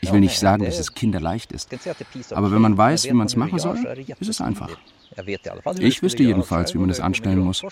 Ich 0.02 0.12
will 0.12 0.20
nicht 0.20 0.38
sagen, 0.38 0.64
dass 0.64 0.78
es 0.78 0.94
kinderleicht 0.94 1.52
ist, 1.52 1.68
aber 2.32 2.50
wenn 2.52 2.62
man 2.62 2.76
weiß, 2.76 3.04
wie 3.04 3.12
man 3.12 3.26
es 3.26 3.37
machen 3.37 3.59
soll, 3.59 3.78
ist 4.18 4.28
es 4.28 4.40
einfach. 4.40 4.70
Ich 5.78 6.02
wüsste 6.02 6.23
jedenfalls, 6.23 6.75
wie 6.75 6.78
man 6.78 6.88
es 6.88 7.00
anstellen 7.00 7.40
muss. 7.40 7.62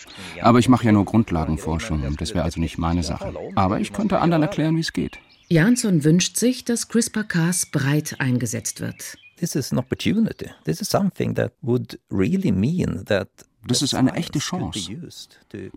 Aber 0.43 0.59
ich 0.59 0.69
mache 0.69 0.85
ja 0.85 0.93
nur 0.93 1.05
Grundlagenforschung, 1.05 2.17
das 2.19 2.35
wäre 2.35 2.45
also 2.45 2.61
nicht 2.61 2.79
meine 2.79 3.03
Sache. 3.03 3.33
Aber 3.55 3.81
ich 3.81 3.93
könnte 3.93 4.21
anderen 4.21 4.43
erklären, 4.43 4.77
wie 4.77 4.81
es 4.81 4.93
geht. 4.93 5.19
Jansson 5.49 6.05
wünscht 6.05 6.37
sich, 6.37 6.65
dass 6.67 6.89
CRISPR-Cas 6.89 7.71
breit 7.71 8.17
eingesetzt 8.19 8.83
wird. 8.83 9.17
This 9.39 9.55
is 9.55 9.73
an 9.73 9.79
opportunity. 9.79 10.51
This 10.65 10.83
is 10.83 10.91
something 10.91 11.35
that 11.37 11.53
would 11.63 11.99
really 12.11 12.53
mean 12.53 13.05
that 13.07 13.29
das 13.67 13.83
ist 13.83 13.95
eine 13.95 14.15
echte 14.15 14.39
Chance. 14.39 15.11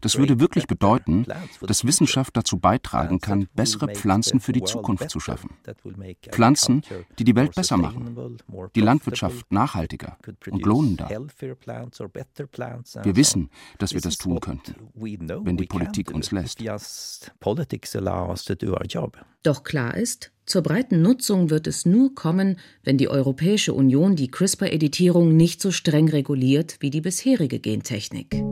Das 0.02 0.18
würde 0.18 0.40
wirklich 0.40 0.68
bedeuten, 0.68 1.26
dass 1.62 1.86
Wissenschaft 1.86 2.38
dazu 2.38 2.58
beitragen 2.58 3.20
kann, 3.20 3.48
bessere 3.54 3.94
Pflanzen 3.94 4.40
für 4.40 4.52
die 4.52 4.64
Zukunft 4.64 5.10
zu 5.10 5.20
schaffen. 5.20 5.58
Pflanzen, 6.32 6.84
die 7.18 7.24
die 7.24 7.36
Welt 7.36 7.56
besser 7.56 7.78
machen, 7.78 8.38
die 8.76 8.82
Landwirtschaft 8.82 9.52
nachhaltiger 9.52 10.18
und 10.50 10.66
lohnender. 10.66 11.10
Wir 11.10 13.16
wissen, 13.16 13.50
dass 13.80 13.94
wir 13.94 14.02
das 14.02 14.18
tun 14.18 14.40
könnten, 14.40 14.76
wenn 14.96 15.58
die 15.58 15.66
Politik 15.66 16.12
uns 16.12 16.32
lässt. 16.32 16.62
Doch 19.44 19.64
klar 19.64 19.98
ist, 19.98 20.32
zur 20.46 20.62
breiten 20.62 21.02
Nutzung 21.02 21.50
wird 21.50 21.66
es 21.66 21.86
nur 21.86 22.14
kommen, 22.14 22.58
wenn 22.84 22.98
die 22.98 23.08
Europäische 23.08 23.74
Union 23.74 24.16
die 24.16 24.30
CRISPR-Editierung 24.30 25.36
nicht 25.36 25.62
so 25.62 25.72
streng 25.72 26.10
reguliert 26.10 26.78
wie 26.80 26.90
die 26.90 27.02
bisherige 27.02 27.60
Gentechnik. 27.60 28.44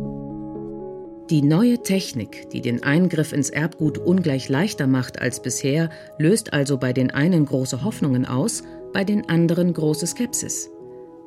Die 1.30 1.44
neue 1.44 1.84
Technik, 1.84 2.50
die 2.50 2.62
den 2.62 2.82
Eingriff 2.82 3.34
ins 3.34 3.52
Erbgut 3.52 4.00
ungleich 4.00 4.50
leichter 4.50 4.88
macht 4.88 5.22
als 5.22 5.44
bisher, 5.44 5.92
löst 6.18 6.54
also 6.54 6.80
bei 6.80 6.92
den 6.92 7.12
einen 7.12 7.46
große 7.46 7.84
Hoffnungen 7.84 8.26
aus, 8.26 8.64
bei 8.94 9.04
den 9.04 9.30
anderen 9.30 9.74
große 9.74 10.08
Skepsis. 10.08 10.72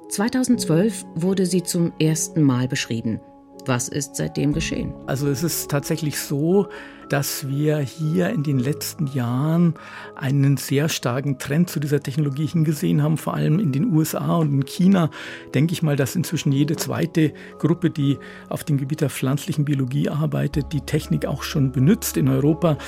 2012 0.09 1.05
wurde 1.15 1.47
sie 1.47 1.63
zum 1.63 1.93
ersten 2.01 2.43
Mal 2.43 2.67
beschrieben. 2.67 3.21
Was 3.65 3.89
ist 3.89 4.17
seitdem 4.17 4.53
geschehen? 4.53 4.93
Also 5.07 5.29
es 5.29 5.45
ist 5.45 5.71
tatsächlich 5.71 6.19
so, 6.19 6.69
dass 7.09 7.47
wir 7.47 7.79
hier 7.79 8.31
in 8.31 8.43
den 8.43 8.59
letzten 8.59 9.07
Jahren 9.07 9.75
einen 10.17 10.57
sehr 10.57 10.89
starken 10.89 11.39
Trend 11.39 11.71
zu 11.71 11.79
dieser 11.79 12.01
Technologie 12.01 12.47
hingesehen 12.47 13.03
haben, 13.03 13.19
vor 13.19 13.35
allem 13.35 13.61
in 13.61 13.71
den 13.71 13.93
USA 13.95 14.37
und 14.37 14.53
in 14.53 14.65
China. 14.65 15.11
Denke 15.55 15.75
ich 15.75 15.83
mal, 15.83 15.95
dass 15.95 16.17
inzwischen 16.17 16.53
jede 16.53 16.75
zweite 16.77 17.35
Gruppe, 17.59 17.91
die 17.91 18.19
auf 18.49 18.65
dem 18.65 18.79
Gebiet 18.79 19.03
der 19.03 19.11
pflanzlichen 19.11 19.65
Biologie 19.65 20.09
arbeitet, 20.09 20.73
die 20.73 20.81
Technik 20.81 21.27
auch 21.27 21.43
schon 21.43 21.71
benutzt. 21.71 22.17
In 22.17 22.29
Europa 22.29 22.79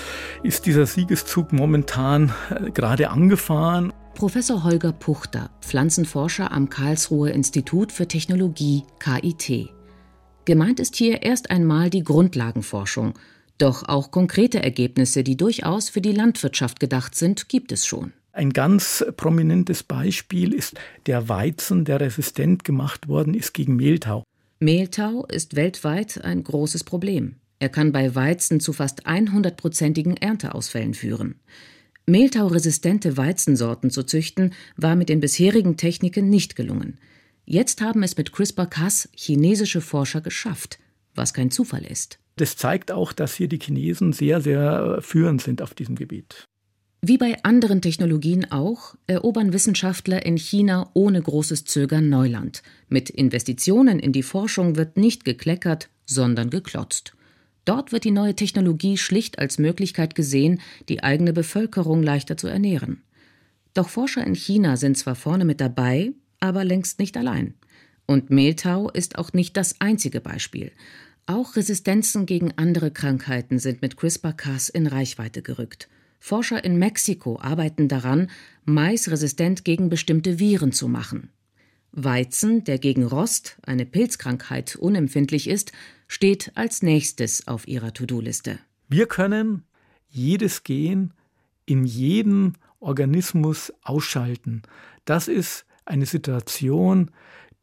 ist 0.42 0.66
dieser 0.66 0.87
Siegeszug 0.87 1.52
momentan 1.52 2.33
äh, 2.50 2.71
gerade 2.71 3.11
angefahren. 3.11 3.92
Professor 4.14 4.64
Holger 4.64 4.92
Puchter, 4.92 5.50
Pflanzenforscher 5.61 6.50
am 6.50 6.68
Karlsruher 6.68 7.33
Institut 7.33 7.92
für 7.92 8.09
Technologie 8.09 8.85
KIT. 9.00 9.74
Gemeint 10.44 10.78
ist 10.80 10.96
hier 10.96 11.22
erst 11.22 11.50
einmal 11.50 11.90
die 11.90 12.04
Grundlagenforschung, 12.04 13.14
doch 13.58 13.88
auch 13.88 14.10
konkrete 14.10 14.62
Ergebnisse, 14.62 15.22
die 15.22 15.36
durchaus 15.36 15.88
für 15.88 16.00
die 16.00 16.12
Landwirtschaft 16.12 16.80
gedacht 16.80 17.14
sind, 17.14 17.48
gibt 17.48 17.72
es 17.72 17.86
schon. 17.86 18.12
Ein 18.32 18.52
ganz 18.52 19.04
prominentes 19.16 19.84
Beispiel 19.84 20.52
ist 20.52 20.74
der 21.06 21.28
Weizen, 21.28 21.84
der 21.84 22.00
resistent 22.00 22.64
gemacht 22.64 23.06
worden 23.06 23.32
ist 23.32 23.54
gegen 23.54 23.76
Mehltau. 23.76 24.24
Mehltau 24.58 25.24
ist 25.26 25.54
weltweit 25.54 26.24
ein 26.24 26.42
großes 26.42 26.82
Problem. 26.82 27.36
Er 27.60 27.68
kann 27.68 27.92
bei 27.92 28.14
Weizen 28.14 28.58
zu 28.58 28.72
fast 28.72 29.06
100-prozentigen 29.06 30.20
Ernteausfällen 30.20 30.94
führen. 30.94 31.36
Mehltauresistente 32.06 33.16
Weizensorten 33.16 33.90
zu 33.90 34.02
züchten, 34.02 34.52
war 34.76 34.96
mit 34.96 35.08
den 35.08 35.20
bisherigen 35.20 35.76
Techniken 35.76 36.28
nicht 36.28 36.56
gelungen. 36.56 36.98
Jetzt 37.44 37.80
haben 37.82 38.02
es 38.02 38.16
mit 38.16 38.32
CRISPR-Cas 38.32 39.10
chinesische 39.14 39.80
Forscher 39.80 40.20
geschafft, 40.20 40.78
was 41.14 41.34
kein 41.34 41.50
Zufall 41.50 41.84
ist. 41.84 42.18
Das 42.36 42.56
zeigt 42.56 42.90
auch, 42.90 43.12
dass 43.12 43.34
hier 43.34 43.48
die 43.48 43.60
Chinesen 43.60 44.12
sehr, 44.12 44.40
sehr 44.40 44.98
führend 45.00 45.42
sind 45.42 45.62
auf 45.62 45.74
diesem 45.74 45.94
Gebiet. 45.94 46.46
Wie 47.02 47.18
bei 47.18 47.36
anderen 47.44 47.82
Technologien 47.82 48.50
auch, 48.50 48.94
erobern 49.06 49.52
Wissenschaftler 49.52 50.24
in 50.24 50.38
China 50.38 50.90
ohne 50.94 51.20
großes 51.20 51.66
Zögern 51.66 52.08
Neuland. 52.08 52.62
Mit 52.88 53.10
Investitionen 53.10 53.98
in 53.98 54.12
die 54.12 54.22
Forschung 54.22 54.76
wird 54.76 54.96
nicht 54.96 55.26
gekleckert, 55.26 55.90
sondern 56.06 56.48
geklotzt. 56.48 57.14
Dort 57.66 57.92
wird 57.92 58.04
die 58.04 58.10
neue 58.10 58.34
Technologie 58.34 58.96
schlicht 58.96 59.38
als 59.38 59.58
Möglichkeit 59.58 60.14
gesehen, 60.14 60.60
die 60.88 61.02
eigene 61.02 61.34
Bevölkerung 61.34 62.02
leichter 62.02 62.38
zu 62.38 62.46
ernähren. 62.46 63.02
Doch 63.74 63.90
Forscher 63.90 64.26
in 64.26 64.34
China 64.34 64.78
sind 64.78 64.96
zwar 64.96 65.14
vorne 65.14 65.44
mit 65.44 65.60
dabei, 65.60 66.12
aber 66.41 66.64
längst 66.64 66.99
nicht 66.99 67.17
allein. 67.17 67.55
Und 68.07 68.31
Mehltau 68.31 68.91
ist 68.91 69.19
auch 69.19 69.33
nicht 69.33 69.57
das 69.57 69.81
einzige 69.81 70.21
Beispiel. 70.21 70.73
Auch 71.26 71.57
Resistenzen 71.57 72.26
gegen 72.26 72.53
andere 72.57 72.91
Krankheiten 72.91 73.59
sind 73.59 73.81
mit 73.81 73.97
CRISPR-Cas 73.97 74.69
in 74.69 74.87
Reichweite 74.87 75.41
gerückt. 75.41 75.88
Forscher 76.21 76.64
in 76.64 76.79
Mexiko 76.79 77.38
arbeiten 77.41 77.88
daran, 77.88 78.31
Mais 78.64 79.11
resistent 79.11 79.64
gegen 79.64 79.88
bestimmte 79.88 80.38
Viren 80.38 80.73
zu 80.73 80.88
machen. 80.88 81.31
Weizen, 81.93 82.64
der 82.64 82.79
gegen 82.79 83.05
Rost, 83.05 83.57
eine 83.62 83.87
Pilzkrankheit, 83.87 84.76
unempfindlich 84.76 85.49
ist, 85.49 85.73
steht 86.09 86.53
als 86.55 86.83
nächstes 86.83 87.47
auf 87.47 87.69
ihrer 87.69 87.93
To-Do-Liste. 87.93 88.59
Wir 88.88 89.07
können 89.07 89.64
jedes 90.09 90.62
Gen 90.64 91.12
in 91.67 91.85
jedem 91.85 92.55
Organismus 92.81 93.73
ausschalten. 93.83 94.62
Das 95.05 95.29
ist 95.29 95.64
eine 95.85 96.07
Situation, 96.07 97.11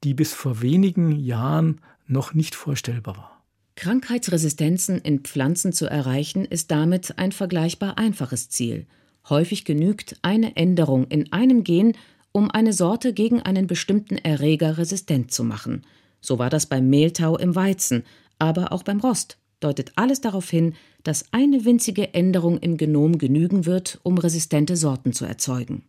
die 0.03 0.13
bis 0.13 0.33
vor 0.33 0.61
wenigen 0.61 1.11
Jahren 1.11 1.81
noch 2.07 2.33
nicht 2.33 2.55
vorstellbar 2.55 3.17
war. 3.17 3.43
Krankheitsresistenzen 3.75 4.99
in 4.99 5.21
Pflanzen 5.21 5.73
zu 5.73 5.85
erreichen, 5.85 6.45
ist 6.45 6.71
damit 6.71 7.17
ein 7.17 7.31
vergleichbar 7.31 7.97
einfaches 7.97 8.49
Ziel. 8.49 8.85
Häufig 9.29 9.65
genügt 9.65 10.17
eine 10.21 10.55
Änderung 10.55 11.07
in 11.07 11.31
einem 11.31 11.63
Gen, 11.63 11.93
um 12.31 12.51
eine 12.51 12.73
Sorte 12.73 13.13
gegen 13.13 13.41
einen 13.41 13.67
bestimmten 13.67 14.17
Erreger 14.17 14.77
resistent 14.77 15.31
zu 15.31 15.43
machen. 15.43 15.83
So 16.19 16.37
war 16.39 16.49
das 16.49 16.65
beim 16.65 16.89
Mehltau 16.89 17.37
im 17.37 17.55
Weizen, 17.55 18.03
aber 18.39 18.71
auch 18.71 18.83
beim 18.83 18.99
Rost 18.99 19.37
deutet 19.59 19.93
alles 19.95 20.21
darauf 20.21 20.49
hin, 20.49 20.73
dass 21.03 21.25
eine 21.31 21.65
winzige 21.65 22.13
Änderung 22.13 22.57
im 22.59 22.77
Genom 22.77 23.17
genügen 23.17 23.65
wird, 23.65 23.99
um 24.03 24.17
resistente 24.17 24.75
Sorten 24.75 25.13
zu 25.13 25.25
erzeugen. 25.25 25.83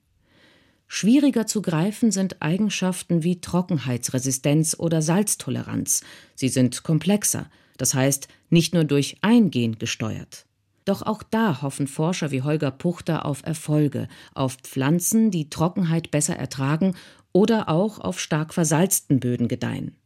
Schwieriger 0.94 1.46
zu 1.46 1.62
greifen 1.62 2.12
sind 2.12 2.42
Eigenschaften 2.42 3.22
wie 3.22 3.40
Trockenheitsresistenz 3.40 4.76
oder 4.78 5.00
Salztoleranz. 5.00 6.02
Sie 6.34 6.50
sind 6.50 6.82
komplexer, 6.82 7.48
das 7.78 7.94
heißt 7.94 8.28
nicht 8.50 8.74
nur 8.74 8.84
durch 8.84 9.16
ein 9.22 9.50
Gen 9.50 9.78
gesteuert. 9.78 10.44
Doch 10.84 11.00
auch 11.00 11.22
da 11.22 11.62
hoffen 11.62 11.86
Forscher 11.86 12.30
wie 12.30 12.42
Holger 12.42 12.70
Puchter 12.70 13.24
auf 13.24 13.42
Erfolge, 13.42 14.06
auf 14.34 14.58
Pflanzen, 14.62 15.30
die 15.30 15.48
Trockenheit 15.48 16.10
besser 16.10 16.36
ertragen 16.36 16.94
oder 17.32 17.70
auch 17.70 17.98
auf 17.98 18.20
stark 18.20 18.52
versalzten 18.52 19.18
Böden 19.18 19.48
gedeihen. 19.48 19.96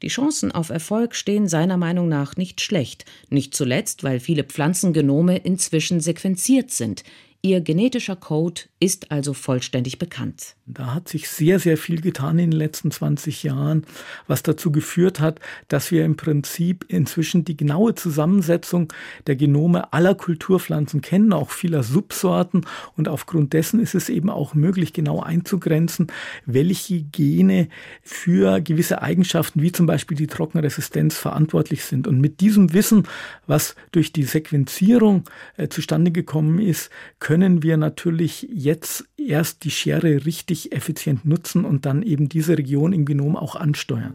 Die 0.00 0.08
Chancen 0.08 0.52
auf 0.52 0.70
Erfolg 0.70 1.14
stehen 1.14 1.48
seiner 1.48 1.76
Meinung 1.76 2.08
nach 2.08 2.36
nicht 2.36 2.62
schlecht, 2.62 3.04
nicht 3.28 3.54
zuletzt, 3.54 4.04
weil 4.04 4.20
viele 4.20 4.44
Pflanzengenome 4.44 5.36
inzwischen 5.36 6.00
sequenziert 6.00 6.70
sind, 6.70 7.04
Ihr 7.44 7.60
genetischer 7.60 8.16
Code 8.16 8.62
ist 8.80 9.10
also 9.10 9.34
vollständig 9.34 9.98
bekannt. 9.98 10.56
Da 10.64 10.94
hat 10.94 11.10
sich 11.10 11.28
sehr, 11.28 11.58
sehr 11.58 11.76
viel 11.76 12.00
getan 12.00 12.38
in 12.38 12.50
den 12.50 12.58
letzten 12.58 12.90
20 12.90 13.42
Jahren, 13.42 13.84
was 14.26 14.42
dazu 14.42 14.72
geführt 14.72 15.20
hat, 15.20 15.40
dass 15.68 15.90
wir 15.90 16.06
im 16.06 16.16
Prinzip 16.16 16.86
inzwischen 16.88 17.44
die 17.44 17.54
genaue 17.54 17.94
Zusammensetzung 17.94 18.90
der 19.26 19.36
Genome 19.36 19.92
aller 19.92 20.14
Kulturpflanzen 20.14 21.02
kennen, 21.02 21.34
auch 21.34 21.50
vieler 21.50 21.82
Subsorten. 21.82 22.64
Und 22.96 23.08
aufgrund 23.08 23.52
dessen 23.52 23.78
ist 23.78 23.94
es 23.94 24.08
eben 24.08 24.30
auch 24.30 24.54
möglich, 24.54 24.94
genau 24.94 25.20
einzugrenzen, 25.20 26.06
welche 26.46 27.02
Gene 27.02 27.68
für 28.00 28.62
gewisse 28.62 29.02
Eigenschaften, 29.02 29.60
wie 29.60 29.72
zum 29.72 29.84
Beispiel 29.84 30.16
die 30.16 30.28
Trockenresistenz, 30.28 31.18
verantwortlich 31.18 31.84
sind. 31.84 32.08
Und 32.08 32.22
mit 32.22 32.40
diesem 32.40 32.72
Wissen, 32.72 33.06
was 33.46 33.74
durch 33.92 34.14
die 34.14 34.24
Sequenzierung 34.24 35.24
äh, 35.58 35.68
zustande 35.68 36.10
gekommen 36.10 36.58
ist, 36.58 36.88
können 37.18 37.33
können 37.34 37.64
wir 37.64 37.76
natürlich 37.76 38.48
jetzt 38.52 39.06
erst 39.16 39.64
die 39.64 39.72
Schere 39.72 40.24
richtig 40.24 40.70
effizient 40.70 41.24
nutzen 41.24 41.64
und 41.64 41.84
dann 41.84 42.04
eben 42.04 42.28
diese 42.28 42.56
Region 42.56 42.92
im 42.92 43.04
Genom 43.04 43.34
auch 43.34 43.56
ansteuern. 43.56 44.14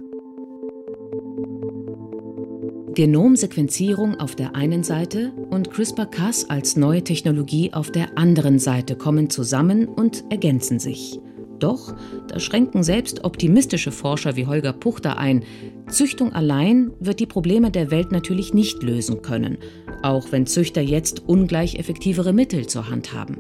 Genomsequenzierung 2.96 4.18
auf 4.22 4.38
der 4.38 4.56
einen 4.56 4.84
Seite 4.84 5.34
und 5.50 5.70
CRISPR-Cas 5.70 6.50
als 6.50 6.78
neue 6.78 7.04
Technologie 7.04 7.74
auf 7.74 7.92
der 7.92 8.18
anderen 8.18 8.58
Seite 8.58 8.96
kommen 8.96 9.30
zusammen 9.30 9.86
und 9.86 10.24
ergänzen 10.30 10.80
sich. 10.80 11.20
Doch, 11.60 11.94
da 12.30 12.40
schränken 12.40 12.84
selbst 12.84 13.26
optimistische 13.26 13.92
Forscher 13.92 14.38
wie 14.38 14.48
Holger 14.48 14.72
Puchter 14.72 15.18
ein, 15.18 15.44
Züchtung 15.90 16.32
allein 16.32 16.92
wird 17.02 17.20
die 17.20 17.26
Probleme 17.26 17.70
der 17.70 17.92
Welt 17.92 18.14
natürlich 18.14 18.54
nicht 18.54 18.82
lösen 18.82 19.22
können, 19.22 19.58
auch 20.04 20.32
wenn 20.32 20.48
Züchter 20.48 20.82
jetzt 20.82 21.28
ungleich 21.28 21.76
effektivere 21.76 22.34
Mittel 22.34 22.68
zur 22.68 22.90
Hand 22.90 23.14
haben. 23.14 23.38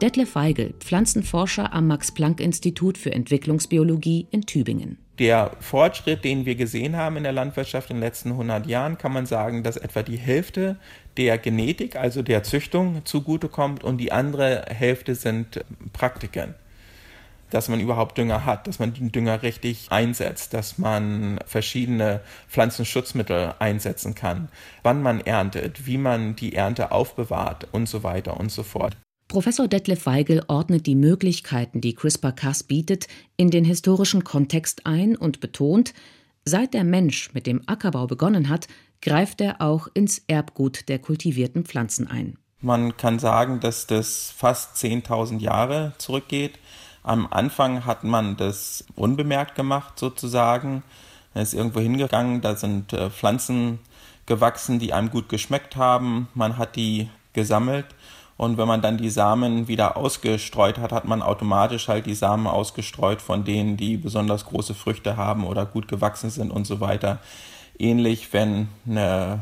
Detlef 0.00 0.34
Weigel, 0.34 0.72
Pflanzenforscher 0.80 1.74
am 1.74 1.86
Max-Planck-Institut 1.86 2.96
für 2.96 3.12
Entwicklungsbiologie 3.12 4.26
in 4.30 4.42
Tübingen. 4.42 4.96
Der 5.18 5.50
Fortschritt, 5.60 6.24
den 6.24 6.46
wir 6.46 6.54
gesehen 6.54 6.96
haben 6.96 7.18
in 7.18 7.24
der 7.24 7.32
Landwirtschaft 7.32 7.90
in 7.90 7.96
den 7.96 8.02
letzten 8.02 8.30
100 8.30 8.66
Jahren, 8.66 8.96
kann 8.96 9.12
man 9.12 9.26
sagen, 9.26 9.62
dass 9.62 9.76
etwa 9.76 10.02
die 10.02 10.16
Hälfte 10.16 10.76
der 11.18 11.36
Genetik, 11.36 11.96
also 11.96 12.22
der 12.22 12.42
Züchtung, 12.42 13.02
zugutekommt 13.04 13.84
und 13.84 13.98
die 13.98 14.12
andere 14.12 14.64
Hälfte 14.68 15.14
sind 15.14 15.62
Praktiken 15.92 16.54
dass 17.50 17.68
man 17.68 17.80
überhaupt 17.80 18.18
Dünger 18.18 18.44
hat, 18.44 18.66
dass 18.66 18.78
man 18.78 18.94
den 18.94 19.12
Dünger 19.12 19.42
richtig 19.42 19.86
einsetzt, 19.90 20.54
dass 20.54 20.78
man 20.78 21.38
verschiedene 21.46 22.20
Pflanzenschutzmittel 22.48 23.54
einsetzen 23.58 24.14
kann, 24.14 24.48
wann 24.82 25.02
man 25.02 25.20
erntet, 25.20 25.86
wie 25.86 25.98
man 25.98 26.36
die 26.36 26.54
Ernte 26.54 26.92
aufbewahrt 26.92 27.68
und 27.72 27.88
so 27.88 28.02
weiter 28.02 28.38
und 28.38 28.50
so 28.50 28.62
fort. 28.62 28.96
Professor 29.28 29.68
Detlef 29.68 30.06
Weigel 30.06 30.42
ordnet 30.48 30.86
die 30.86 30.96
Möglichkeiten, 30.96 31.80
die 31.80 31.94
CRISPR-Cas 31.94 32.64
bietet, 32.64 33.06
in 33.36 33.50
den 33.50 33.64
historischen 33.64 34.24
Kontext 34.24 34.86
ein 34.86 35.14
und 35.14 35.38
betont, 35.38 35.94
seit 36.44 36.74
der 36.74 36.82
Mensch 36.82 37.32
mit 37.32 37.46
dem 37.46 37.62
Ackerbau 37.66 38.08
begonnen 38.08 38.48
hat, 38.48 38.66
greift 39.00 39.40
er 39.40 39.60
auch 39.60 39.86
ins 39.94 40.18
Erbgut 40.26 40.88
der 40.88 40.98
kultivierten 40.98 41.64
Pflanzen 41.64 42.08
ein. 42.08 42.38
Man 42.60 42.96
kann 42.96 43.18
sagen, 43.18 43.60
dass 43.60 43.86
das 43.86 44.34
fast 44.36 44.76
10.000 44.76 45.38
Jahre 45.38 45.94
zurückgeht. 45.98 46.58
Am 47.02 47.26
Anfang 47.30 47.86
hat 47.86 48.04
man 48.04 48.36
das 48.36 48.84
unbemerkt 48.96 49.54
gemacht 49.54 49.98
sozusagen. 49.98 50.82
Er 51.34 51.42
ist 51.42 51.54
irgendwo 51.54 51.80
hingegangen, 51.80 52.40
da 52.40 52.56
sind 52.56 52.92
äh, 52.92 53.10
Pflanzen 53.10 53.78
gewachsen, 54.26 54.78
die 54.78 54.92
einem 54.92 55.10
gut 55.10 55.28
geschmeckt 55.28 55.76
haben. 55.76 56.28
Man 56.34 56.58
hat 56.58 56.76
die 56.76 57.08
gesammelt 57.32 57.86
und 58.40 58.56
wenn 58.56 58.66
man 58.66 58.80
dann 58.80 58.96
die 58.96 59.10
Samen 59.10 59.68
wieder 59.68 59.98
ausgestreut 59.98 60.78
hat, 60.78 60.92
hat 60.92 61.04
man 61.04 61.20
automatisch 61.20 61.88
halt 61.88 62.06
die 62.06 62.14
Samen 62.14 62.46
ausgestreut 62.46 63.20
von 63.20 63.44
denen, 63.44 63.76
die 63.76 63.98
besonders 63.98 64.46
große 64.46 64.72
Früchte 64.72 65.18
haben 65.18 65.44
oder 65.44 65.66
gut 65.66 65.88
gewachsen 65.88 66.30
sind 66.30 66.50
und 66.50 66.66
so 66.66 66.80
weiter. 66.80 67.18
Ähnlich, 67.78 68.32
wenn 68.32 68.68
eine 68.86 69.40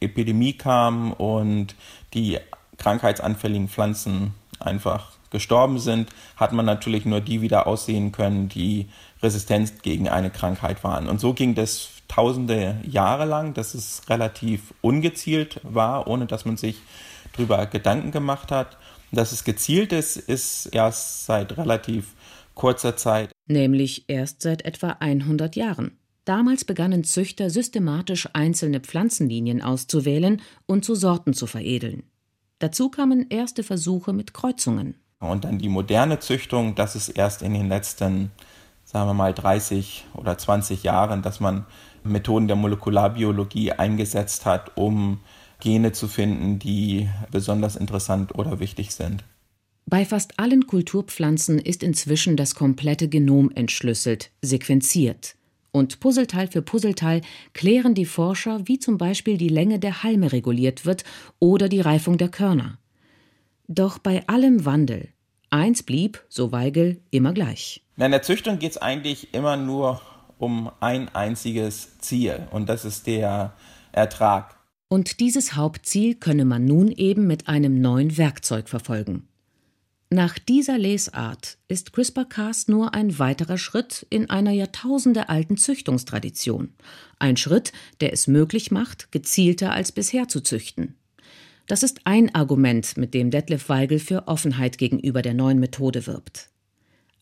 Epidemie 0.00 0.54
kam 0.54 1.12
und 1.12 1.76
die 2.14 2.40
krankheitsanfälligen 2.78 3.68
Pflanzen 3.68 4.34
einfach 4.60 5.12
gestorben 5.30 5.78
sind, 5.78 6.10
hat 6.36 6.52
man 6.52 6.66
natürlich 6.66 7.04
nur 7.04 7.20
die 7.20 7.40
wieder 7.40 7.66
aussehen 7.66 8.12
können, 8.12 8.48
die 8.48 8.88
resistent 9.22 9.82
gegen 9.82 10.08
eine 10.08 10.30
Krankheit 10.30 10.84
waren. 10.84 11.08
Und 11.08 11.20
so 11.20 11.32
ging 11.32 11.54
das 11.54 11.88
tausende 12.08 12.76
Jahre 12.84 13.24
lang, 13.24 13.54
dass 13.54 13.74
es 13.74 14.02
relativ 14.08 14.74
ungezielt 14.82 15.60
war, 15.62 16.06
ohne 16.06 16.26
dass 16.26 16.44
man 16.44 16.56
sich 16.56 16.76
darüber 17.32 17.66
Gedanken 17.66 18.10
gemacht 18.10 18.50
hat. 18.50 18.76
Dass 19.10 19.32
es 19.32 19.44
gezielt 19.44 19.92
ist, 19.92 20.16
ist 20.16 20.66
erst 20.66 21.26
seit 21.26 21.56
relativ 21.56 22.14
kurzer 22.54 22.96
Zeit. 22.96 23.30
Nämlich 23.46 24.04
erst 24.08 24.42
seit 24.42 24.64
etwa 24.64 24.96
100 25.00 25.56
Jahren. 25.56 25.98
Damals 26.24 26.64
begannen 26.64 27.02
Züchter 27.02 27.50
systematisch 27.50 28.28
einzelne 28.32 28.80
Pflanzenlinien 28.80 29.60
auszuwählen 29.60 30.40
und 30.66 30.84
zu 30.84 30.94
Sorten 30.94 31.32
zu 31.32 31.46
veredeln. 31.46 32.04
Dazu 32.62 32.90
kamen 32.90 33.26
erste 33.28 33.64
Versuche 33.64 34.12
mit 34.12 34.34
Kreuzungen. 34.34 34.94
Und 35.18 35.42
dann 35.42 35.58
die 35.58 35.68
moderne 35.68 36.20
Züchtung, 36.20 36.76
das 36.76 36.94
ist 36.94 37.08
erst 37.08 37.42
in 37.42 37.54
den 37.54 37.68
letzten, 37.68 38.30
sagen 38.84 39.08
wir 39.08 39.14
mal, 39.14 39.34
30 39.34 40.04
oder 40.14 40.38
20 40.38 40.84
Jahren, 40.84 41.22
dass 41.22 41.40
man 41.40 41.66
Methoden 42.04 42.46
der 42.46 42.54
Molekularbiologie 42.54 43.72
eingesetzt 43.72 44.46
hat, 44.46 44.76
um 44.76 45.18
Gene 45.58 45.90
zu 45.90 46.06
finden, 46.06 46.60
die 46.60 47.08
besonders 47.32 47.74
interessant 47.74 48.32
oder 48.36 48.60
wichtig 48.60 48.94
sind. 48.94 49.24
Bei 49.86 50.04
fast 50.04 50.38
allen 50.38 50.68
Kulturpflanzen 50.68 51.58
ist 51.58 51.82
inzwischen 51.82 52.36
das 52.36 52.54
komplette 52.54 53.08
Genom 53.08 53.50
entschlüsselt, 53.50 54.30
sequenziert. 54.40 55.34
Und 55.72 56.00
Puzzleteil 56.00 56.48
für 56.48 56.60
Puzzleteil 56.60 57.22
klären 57.54 57.94
die 57.94 58.04
Forscher, 58.04 58.60
wie 58.68 58.78
zum 58.78 58.98
Beispiel 58.98 59.38
die 59.38 59.48
Länge 59.48 59.78
der 59.78 60.02
Halme 60.02 60.30
reguliert 60.30 60.84
wird 60.84 61.04
oder 61.38 61.68
die 61.68 61.80
Reifung 61.80 62.18
der 62.18 62.28
Körner. 62.28 62.78
Doch 63.68 63.98
bei 63.98 64.26
allem 64.28 64.66
Wandel, 64.66 65.08
eins 65.48 65.82
blieb, 65.82 66.22
so 66.28 66.52
Weigel, 66.52 67.00
immer 67.10 67.32
gleich. 67.32 67.82
In 67.96 68.10
der 68.10 68.22
Züchtung 68.22 68.58
geht 68.58 68.72
es 68.72 68.78
eigentlich 68.78 69.32
immer 69.32 69.56
nur 69.56 70.02
um 70.38 70.70
ein 70.80 71.08
einziges 71.14 71.98
Ziel 72.00 72.48
und 72.50 72.68
das 72.68 72.84
ist 72.84 73.06
der 73.06 73.54
Ertrag. 73.92 74.56
Und 74.88 75.20
dieses 75.20 75.56
Hauptziel 75.56 76.16
könne 76.16 76.44
man 76.44 76.66
nun 76.66 76.88
eben 76.88 77.26
mit 77.26 77.48
einem 77.48 77.80
neuen 77.80 78.18
Werkzeug 78.18 78.68
verfolgen. 78.68 79.26
Nach 80.12 80.38
dieser 80.38 80.76
Lesart 80.76 81.56
ist 81.68 81.94
CRISPR-Cas 81.94 82.68
nur 82.68 82.92
ein 82.92 83.18
weiterer 83.18 83.56
Schritt 83.56 84.06
in 84.10 84.28
einer 84.28 84.50
jahrtausendealten 84.50 85.56
Züchtungstradition. 85.56 86.74
Ein 87.18 87.38
Schritt, 87.38 87.72
der 88.02 88.12
es 88.12 88.26
möglich 88.26 88.70
macht, 88.70 89.10
gezielter 89.10 89.72
als 89.72 89.90
bisher 89.90 90.28
zu 90.28 90.42
züchten. 90.42 90.96
Das 91.66 91.82
ist 91.82 92.02
ein 92.04 92.34
Argument, 92.34 92.98
mit 92.98 93.14
dem 93.14 93.30
Detlef 93.30 93.70
Weigel 93.70 93.98
für 93.98 94.28
Offenheit 94.28 94.76
gegenüber 94.76 95.22
der 95.22 95.32
neuen 95.32 95.58
Methode 95.58 96.06
wirbt. 96.06 96.50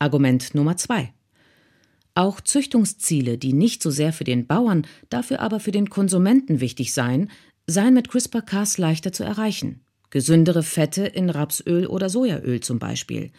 Argument 0.00 0.52
Nummer 0.56 0.76
zwei. 0.76 1.12
Auch 2.16 2.40
Züchtungsziele, 2.40 3.38
die 3.38 3.52
nicht 3.52 3.84
so 3.84 3.92
sehr 3.92 4.12
für 4.12 4.24
den 4.24 4.48
Bauern, 4.48 4.84
dafür 5.10 5.38
aber 5.38 5.60
für 5.60 5.70
den 5.70 5.90
Konsumenten 5.90 6.58
wichtig 6.58 6.92
seien, 6.92 7.30
seien 7.68 7.94
mit 7.94 8.08
CRISPR-Cas 8.08 8.78
leichter 8.78 9.12
zu 9.12 9.22
erreichen. 9.22 9.84
Gesündere 10.10 10.62
Fette 10.62 11.06
in 11.06 11.30
Rapsöl 11.30 11.86
oder 11.86 12.08
Sojaöl 12.08 12.60
zum 12.60 12.78
Beispiel. 12.78 13.30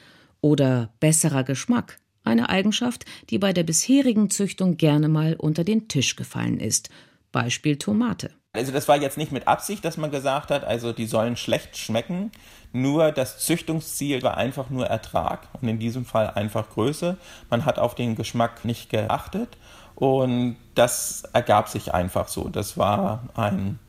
Oder 0.42 0.94
besserer 1.00 1.44
Geschmack, 1.44 2.00
eine 2.24 2.50
Eigenschaft, 2.50 3.06
die 3.30 3.38
bei 3.38 3.54
der 3.54 3.64
bisherigen 3.64 4.30
Züchtung 4.30 4.78
gerne 4.78 5.08
mal 5.08 5.36
unter 5.36 5.64
den 5.64 5.88
Tisch 5.88 6.16
gefallen 6.16 6.60
ist. 6.60 6.90
Beispiel 7.32 7.78
Tomate. 7.78 8.32
Also 8.54 8.74
das 8.74 8.90
war 8.90 8.98
jetzt 8.98 9.18
nicht 9.18 9.32
mit 9.32 9.48
Absicht, 9.48 9.86
dass 9.86 9.96
man 9.96 10.12
gesagt 10.12 10.52
hat, 10.52 10.66
also 10.66 10.92
die 10.92 11.06
sollen 11.06 11.38
schlecht 11.38 11.78
schmecken, 11.78 12.32
nur 12.74 13.14
das 13.14 13.40
Züchtungsziel 13.40 14.22
war 14.24 14.36
einfach 14.36 14.70
nur 14.70 14.88
Ertrag 14.88 15.48
und 15.62 15.68
in 15.70 15.80
diesem 15.80 16.04
Fall 16.04 16.32
einfach 16.32 16.70
Größe. 16.70 17.18
Man 17.50 17.64
hat 17.64 17.80
auf 17.80 17.96
den 17.96 18.16
Geschmack 18.16 18.66
nicht 18.66 18.90
geachtet 18.90 19.58
und 19.96 20.58
das 20.76 21.24
ergab 21.32 21.70
sich 21.70 21.94
einfach 21.94 22.28
so. 22.28 22.50
Das 22.50 22.78
war 22.78 23.30
ein, 23.36 23.80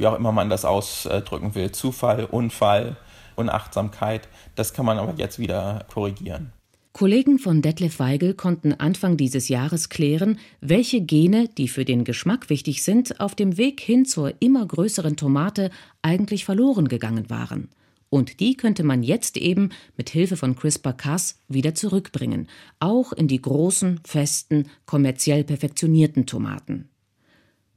wie 0.00 0.06
auch 0.06 0.16
immer 0.16 0.32
man 0.32 0.48
das 0.48 0.64
ausdrücken 0.64 1.54
will, 1.54 1.70
Zufall, 1.72 2.24
Unfall, 2.24 2.96
Unachtsamkeit. 3.36 4.28
Das 4.54 4.72
kann 4.72 4.86
man 4.86 4.98
aber 4.98 5.14
jetzt 5.16 5.38
wieder 5.38 5.86
korrigieren. 5.92 6.52
Kollegen 6.92 7.38
von 7.38 7.62
Detlef 7.62 8.00
Weigel 8.00 8.34
konnten 8.34 8.72
Anfang 8.74 9.16
dieses 9.16 9.48
Jahres 9.48 9.90
klären, 9.90 10.38
welche 10.60 11.00
Gene, 11.00 11.48
die 11.48 11.68
für 11.68 11.84
den 11.84 12.04
Geschmack 12.04 12.50
wichtig 12.50 12.82
sind, 12.82 13.20
auf 13.20 13.34
dem 13.34 13.56
Weg 13.56 13.80
hin 13.80 14.04
zur 14.06 14.34
immer 14.40 14.66
größeren 14.66 15.16
Tomate 15.16 15.70
eigentlich 16.02 16.44
verloren 16.44 16.88
gegangen 16.88 17.30
waren. 17.30 17.68
Und 18.08 18.40
die 18.40 18.56
könnte 18.56 18.82
man 18.82 19.04
jetzt 19.04 19.36
eben 19.36 19.70
mit 19.96 20.10
Hilfe 20.10 20.36
von 20.36 20.56
CRISPR-Cas 20.56 21.38
wieder 21.46 21.76
zurückbringen, 21.76 22.48
auch 22.80 23.12
in 23.12 23.28
die 23.28 23.40
großen, 23.40 24.00
festen, 24.04 24.68
kommerziell 24.84 25.44
perfektionierten 25.44 26.26
Tomaten. 26.26 26.88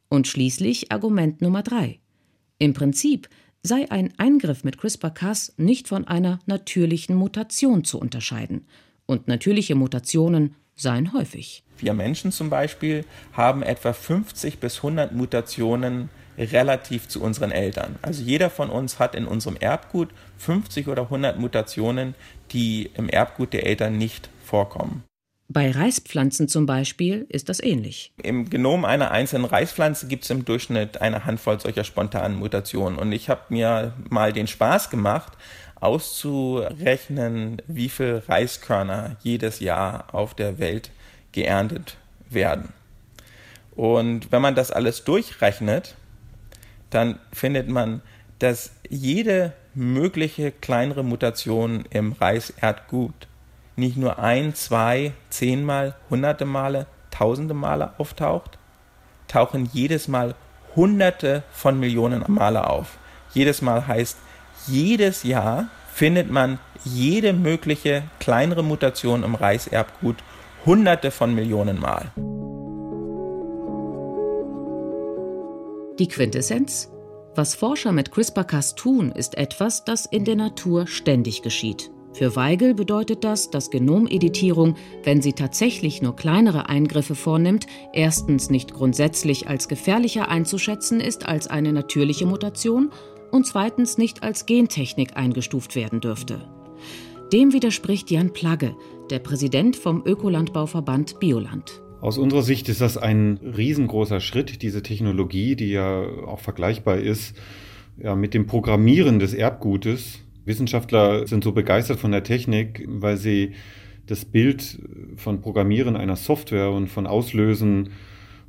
Und 0.09 0.27
schließlich 0.27 0.91
Argument 0.91 1.41
Nummer 1.41 1.61
drei. 1.61 1.99
Im 2.59 2.73
Prinzip 2.73 3.29
sei 3.61 3.89
ein 3.89 4.13
Eingriff 4.17 4.63
mit 4.63 4.77
CRISPR-Cas 4.77 5.53
nicht 5.57 5.87
von 5.87 6.07
einer 6.07 6.39
natürlichen 6.45 7.15
Mutation 7.15 7.83
zu 7.83 7.99
unterscheiden– 7.99 8.67
und 9.05 9.27
natürliche 9.27 9.75
Mutationen 9.75 10.55
seien 10.75 11.13
häufig. 11.13 11.63
Wir 11.77 11.93
Menschen 11.93 12.31
zum 12.31 12.49
Beispiel 12.49 13.05
haben 13.33 13.63
etwa 13.63 13.93
50 13.93 14.59
bis 14.59 14.77
100 14.77 15.13
Mutationen 15.13 16.09
relativ 16.37 17.07
zu 17.07 17.21
unseren 17.21 17.51
Eltern. 17.51 17.97
Also 18.01 18.23
jeder 18.23 18.49
von 18.49 18.69
uns 18.69 18.97
hat 18.97 19.13
in 19.13 19.25
unserem 19.25 19.55
Erbgut 19.57 20.09
50 20.37 20.87
oder 20.87 21.03
100 21.03 21.37
Mutationen, 21.37 22.15
die 22.51 22.89
im 22.95 23.09
Erbgut 23.09 23.53
der 23.53 23.67
Eltern 23.67 23.97
nicht 23.97 24.29
vorkommen. 24.43 25.03
Bei 25.53 25.69
Reispflanzen 25.69 26.47
zum 26.47 26.65
Beispiel 26.65 27.27
ist 27.29 27.47
das 27.47 27.61
ähnlich. 27.61 28.11
Im 28.23 28.49
Genom 28.49 28.85
einer 28.85 29.11
einzelnen 29.11 29.45
Reispflanze 29.45 30.07
gibt 30.07 30.23
es 30.23 30.31
im 30.31 30.45
Durchschnitt 30.45 30.99
eine 30.99 31.25
Handvoll 31.25 31.59
solcher 31.59 31.83
spontanen 31.83 32.39
Mutationen. 32.39 32.97
Und 32.97 33.11
ich 33.11 33.29
habe 33.29 33.41
mir 33.49 33.93
mal 34.09 34.33
den 34.33 34.47
Spaß 34.47 34.89
gemacht, 34.89 35.33
auszurechnen, 35.75 37.61
wie 37.67 37.89
viel 37.89 38.23
Reiskörner 38.27 39.17
jedes 39.21 39.59
Jahr 39.59 40.07
auf 40.11 40.33
der 40.33 40.57
Welt 40.57 40.89
geerntet 41.33 41.97
werden. 42.31 42.73
Und 43.75 44.31
wenn 44.31 44.41
man 44.41 44.55
das 44.55 44.71
alles 44.71 45.03
durchrechnet, 45.03 45.93
dann 46.89 47.19
findet 47.31 47.69
man, 47.69 48.01
dass 48.39 48.71
jede 48.89 49.53
mögliche 49.75 50.51
kleinere 50.51 51.03
Mutation 51.03 51.85
im 51.91 52.13
Reiserdgut 52.13 53.27
nicht 53.75 53.97
nur 53.97 54.19
ein, 54.19 54.53
zwei, 54.55 55.13
zehnmal, 55.29 55.95
hunderte 56.09 56.45
Male, 56.45 56.85
tausende 57.11 57.53
Male 57.53 57.93
auftaucht, 57.97 58.57
tauchen 59.27 59.69
jedes 59.73 60.07
Mal 60.07 60.35
hunderte 60.75 61.43
von 61.51 61.79
Millionen 61.79 62.23
Male 62.27 62.69
auf. 62.69 62.97
Jedes 63.33 63.61
Mal 63.61 63.87
heißt 63.87 64.17
jedes 64.67 65.23
Jahr 65.23 65.67
findet 65.91 66.31
man 66.31 66.59
jede 66.83 67.33
mögliche 67.33 68.03
kleinere 68.19 68.63
Mutation 68.63 69.23
im 69.23 69.35
Reiserbgut 69.35 70.17
hunderte 70.65 71.11
von 71.11 71.33
Millionen 71.35 71.79
Mal. 71.79 72.11
Die 75.99 76.07
Quintessenz? 76.07 76.89
Was 77.35 77.55
Forscher 77.55 77.91
mit 77.91 78.11
CRISPR-Cas 78.11 78.75
tun, 78.75 79.11
ist 79.11 79.37
etwas, 79.37 79.85
das 79.85 80.05
in 80.05 80.25
der 80.25 80.35
Natur 80.35 80.87
ständig 80.87 81.41
geschieht. 81.41 81.91
Für 82.13 82.35
Weigel 82.35 82.75
bedeutet 82.75 83.23
das, 83.23 83.49
dass 83.49 83.71
Genomeditierung, 83.71 84.75
wenn 85.03 85.23
sie 85.23 85.33
tatsächlich 85.33 86.03
nur 86.03 86.15
kleinere 86.15 86.69
Eingriffe 86.69 87.15
vornimmt, 87.15 87.65
erstens 87.91 88.51
nicht 88.51 88.73
grundsätzlich 88.73 89.47
als 89.47 89.67
gefährlicher 89.67 90.29
einzuschätzen 90.29 90.99
ist 90.99 91.27
als 91.27 91.47
eine 91.47 91.73
natürliche 91.73 92.27
Mutation 92.27 92.91
und 93.31 93.47
zweitens 93.47 93.97
nicht 93.97 94.21
als 94.21 94.45
Gentechnik 94.45 95.17
eingestuft 95.17 95.75
werden 95.75 96.01
dürfte. 96.01 96.47
Dem 97.33 97.51
widerspricht 97.51 98.11
Jan 98.11 98.31
Plagge, 98.31 98.75
der 99.09 99.17
Präsident 99.17 99.75
vom 99.75 100.03
Ökolandbauverband 100.05 101.19
Bioland. 101.19 101.81
Aus 101.99 102.19
unserer 102.19 102.43
Sicht 102.43 102.69
ist 102.69 102.79
das 102.79 102.95
ein 102.95 103.39
riesengroßer 103.57 104.19
Schritt, 104.19 104.61
diese 104.61 104.83
Technologie, 104.83 105.55
die 105.55 105.71
ja 105.71 106.05
auch 106.27 106.39
vergleichbar 106.39 106.97
ist 106.97 107.35
ja, 107.97 108.13
mit 108.13 108.35
dem 108.35 108.45
Programmieren 108.45 109.17
des 109.17 109.33
Erbgutes. 109.33 110.19
Wissenschaftler 110.45 111.27
sind 111.27 111.43
so 111.43 111.51
begeistert 111.51 111.99
von 111.99 112.11
der 112.11 112.23
Technik, 112.23 112.85
weil 112.87 113.17
sie 113.17 113.53
das 114.05 114.25
Bild 114.25 114.79
von 115.15 115.41
Programmieren 115.41 115.95
einer 115.95 116.15
Software 116.15 116.71
und 116.71 116.87
von 116.87 117.07
Auslösen 117.07 117.89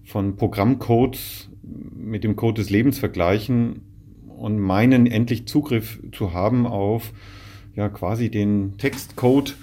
von 0.05 0.37
Programmcodes 0.37 1.51
mit 1.97 2.25
dem 2.25 2.37
Code 2.37 2.61
des 2.61 2.71
Lebens 2.71 2.99
vergleichen 2.99 3.83
und 4.27 4.59
meinen 4.59 5.07
endlich 5.07 5.47
Zugriff 5.47 6.01
zu 6.13 6.33
haben 6.33 6.67
auf 6.67 7.13
ja 7.75 7.89
quasi 7.89 8.31
den 8.31 8.77
Textcode 8.79 9.57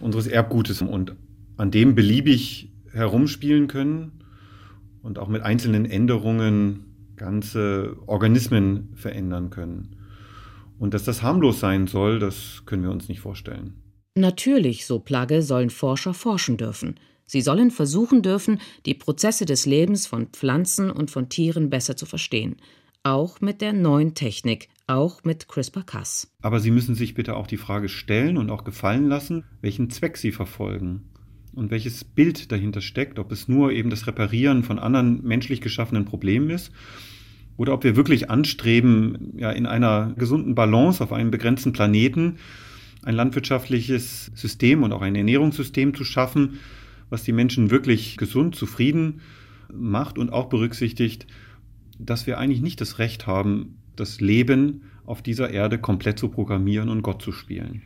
unseres 0.00 0.26
Erbgutes 0.26 0.82
und 0.82 1.14
an 1.56 1.70
dem 1.70 1.94
beliebig 1.94 2.72
herumspielen 2.92 3.68
können 3.68 4.12
und 5.02 5.18
auch 5.18 5.28
mit 5.28 5.42
einzelnen 5.42 5.84
Änderungen 5.84 6.86
ganze 7.16 7.96
Organismen 8.06 8.88
verändern 8.94 9.50
können. 9.50 9.96
Und 10.82 10.94
dass 10.94 11.04
das 11.04 11.22
harmlos 11.22 11.60
sein 11.60 11.86
soll, 11.86 12.18
das 12.18 12.64
können 12.66 12.82
wir 12.82 12.90
uns 12.90 13.08
nicht 13.08 13.20
vorstellen. 13.20 13.74
Natürlich, 14.16 14.84
so 14.84 14.98
Plagge, 14.98 15.40
sollen 15.42 15.70
Forscher 15.70 16.12
forschen 16.12 16.56
dürfen. 16.56 16.98
Sie 17.24 17.40
sollen 17.40 17.70
versuchen 17.70 18.22
dürfen, 18.22 18.60
die 18.84 18.94
Prozesse 18.94 19.44
des 19.44 19.64
Lebens 19.64 20.08
von 20.08 20.26
Pflanzen 20.26 20.90
und 20.90 21.12
von 21.12 21.28
Tieren 21.28 21.70
besser 21.70 21.96
zu 21.96 22.04
verstehen 22.04 22.56
auch 23.04 23.40
mit 23.40 23.60
der 23.60 23.72
neuen 23.72 24.14
Technik, 24.14 24.68
auch 24.86 25.24
mit 25.24 25.48
CRISPR-Cas. 25.48 26.30
Aber 26.40 26.60
Sie 26.60 26.70
müssen 26.70 26.94
sich 26.94 27.14
bitte 27.14 27.36
auch 27.36 27.48
die 27.48 27.56
Frage 27.56 27.88
stellen 27.88 28.36
und 28.36 28.48
auch 28.48 28.62
gefallen 28.62 29.08
lassen, 29.08 29.44
welchen 29.60 29.90
Zweck 29.90 30.16
Sie 30.16 30.30
verfolgen 30.30 31.10
und 31.52 31.70
welches 31.70 32.04
Bild 32.04 32.52
dahinter 32.52 32.80
steckt, 32.80 33.18
ob 33.18 33.32
es 33.32 33.48
nur 33.48 33.72
eben 33.72 33.90
das 33.90 34.06
Reparieren 34.06 34.62
von 34.62 34.78
anderen 34.78 35.22
menschlich 35.24 35.60
geschaffenen 35.60 36.04
Problemen 36.04 36.50
ist 36.50 36.70
oder 37.56 37.74
ob 37.74 37.84
wir 37.84 37.96
wirklich 37.96 38.30
anstreben, 38.30 39.32
ja 39.36 39.50
in 39.50 39.66
einer 39.66 40.12
gesunden 40.16 40.54
Balance 40.54 41.02
auf 41.02 41.12
einem 41.12 41.30
begrenzten 41.30 41.72
Planeten 41.72 42.36
ein 43.04 43.14
landwirtschaftliches 43.14 44.30
System 44.34 44.82
und 44.82 44.92
auch 44.92 45.02
ein 45.02 45.14
Ernährungssystem 45.14 45.94
zu 45.94 46.04
schaffen, 46.04 46.60
was 47.10 47.24
die 47.24 47.32
Menschen 47.32 47.70
wirklich 47.70 48.16
gesund, 48.16 48.54
zufrieden 48.54 49.20
macht 49.72 50.18
und 50.18 50.32
auch 50.32 50.46
berücksichtigt, 50.46 51.26
dass 51.98 52.26
wir 52.26 52.38
eigentlich 52.38 52.62
nicht 52.62 52.80
das 52.80 52.98
Recht 52.98 53.26
haben, 53.26 53.76
das 53.96 54.20
Leben 54.20 54.82
auf 55.04 55.22
dieser 55.22 55.50
Erde 55.50 55.78
komplett 55.78 56.18
zu 56.18 56.28
programmieren 56.28 56.88
und 56.88 57.02
Gott 57.02 57.22
zu 57.22 57.32
spielen. 57.32 57.82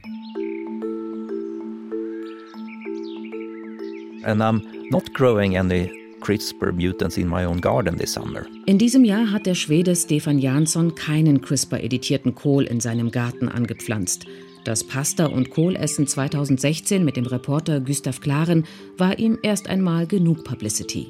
And 4.23 4.43
I'm 4.43 4.63
not 4.91 5.15
growing 5.15 5.57
any 5.57 6.06
CRISPR 6.21 6.73
mutants 6.73 7.17
in 7.17 7.29
my 7.29 7.45
own 7.45 7.61
garden 7.61 7.97
this 7.97 8.13
summer. 8.13 8.47
In 8.67 8.79
diesem 8.79 9.05
Jahr 9.05 9.31
hat 9.31 9.47
der 9.47 9.55
Schwede 9.55 9.95
Stefan 9.95 10.39
Jansson 10.39 10.95
keinen 10.95 11.41
CRISPR-editierten 11.41 12.35
Kohl 12.35 12.65
in 12.65 12.81
seinem 12.81 13.11
Garten 13.11 13.49
angepflanzt. 13.49 14.27
Das 14.65 14.83
Pasta- 14.83 15.27
und 15.27 15.51
Kohlessen 15.51 16.07
2016 16.07 17.05
mit 17.05 17.17
dem 17.17 17.27
Reporter 17.27 17.81
Gustav 17.81 18.21
Klaren 18.21 18.65
war 18.99 19.19
ihm 19.19 19.39
erst 19.43 19.69
einmal 19.69 20.07
genug 20.07 20.43
Publicity. 20.45 21.07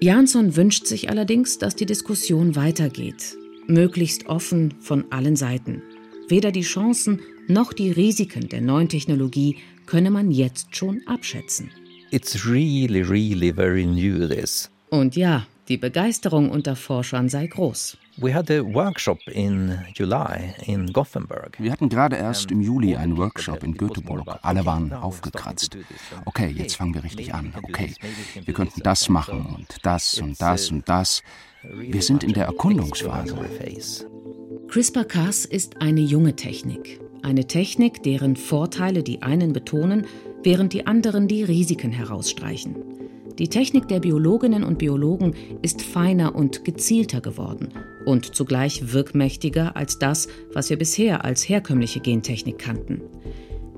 Jansson 0.00 0.56
wünscht 0.56 0.86
sich 0.86 1.10
allerdings, 1.10 1.58
dass 1.58 1.76
die 1.76 1.86
Diskussion 1.86 2.56
weitergeht, 2.56 3.36
möglichst 3.66 4.26
offen 4.26 4.74
von 4.80 5.04
allen 5.10 5.36
Seiten. 5.36 5.82
Weder 6.28 6.52
die 6.52 6.62
Chancen 6.62 7.20
noch 7.48 7.72
die 7.72 7.90
Risiken 7.90 8.48
der 8.48 8.60
neuen 8.60 8.88
Technologie 8.88 9.58
könne 9.86 10.10
man 10.10 10.30
jetzt 10.30 10.76
schon 10.76 11.02
abschätzen. 11.06 11.70
It's 12.12 12.44
really, 12.44 13.00
really 13.00 13.50
very 13.50 13.86
new 13.86 14.28
this. 14.28 14.68
Und 14.90 15.16
ja, 15.16 15.46
die 15.68 15.78
Begeisterung 15.78 16.50
unter 16.50 16.76
Forschern 16.76 17.30
sei 17.30 17.46
groß. 17.46 17.96
We 18.18 18.34
had 18.34 18.50
a 18.50 18.62
workshop 18.62 19.18
in 19.28 19.78
July 19.94 20.52
in 20.66 20.92
Gothenburg. 20.92 21.56
Wir 21.58 21.72
hatten 21.72 21.88
gerade 21.88 22.16
erst 22.16 22.50
im 22.50 22.60
Juli 22.60 22.94
einen 22.96 23.16
Workshop 23.16 23.64
in 23.64 23.72
Göteborg. 23.78 24.28
Alle 24.42 24.66
waren 24.66 24.92
aufgekratzt. 24.92 25.78
Okay, 26.26 26.48
jetzt 26.48 26.76
fangen 26.76 26.92
wir 26.92 27.02
richtig 27.02 27.32
an. 27.32 27.54
Okay, 27.62 27.94
wir 28.44 28.52
könnten 28.52 28.82
das 28.82 29.08
machen 29.08 29.46
und 29.46 29.78
das 29.82 30.18
und 30.18 30.38
das 30.38 30.70
und 30.70 30.86
das. 30.86 31.22
Wir 31.62 32.02
sind 32.02 32.24
in 32.24 32.34
der 32.34 32.44
Erkundungsphase. 32.44 33.34
CRISPR-Cas 34.68 35.46
ist 35.46 35.80
eine 35.80 36.00
junge 36.00 36.36
Technik. 36.36 37.00
Eine 37.22 37.46
Technik, 37.46 38.02
deren 38.02 38.36
Vorteile 38.36 39.02
die 39.02 39.22
einen 39.22 39.54
betonen, 39.54 40.06
während 40.42 40.72
die 40.72 40.86
anderen 40.86 41.28
die 41.28 41.42
Risiken 41.42 41.92
herausstreichen. 41.92 42.76
Die 43.38 43.48
Technik 43.48 43.88
der 43.88 44.00
Biologinnen 44.00 44.62
und 44.62 44.78
Biologen 44.78 45.34
ist 45.62 45.82
feiner 45.82 46.34
und 46.34 46.64
gezielter 46.64 47.20
geworden 47.20 47.72
und 48.04 48.34
zugleich 48.34 48.92
wirkmächtiger 48.92 49.76
als 49.76 49.98
das, 49.98 50.28
was 50.52 50.68
wir 50.70 50.76
bisher 50.76 51.24
als 51.24 51.48
herkömmliche 51.48 52.00
Gentechnik 52.00 52.58
kannten. 52.58 53.00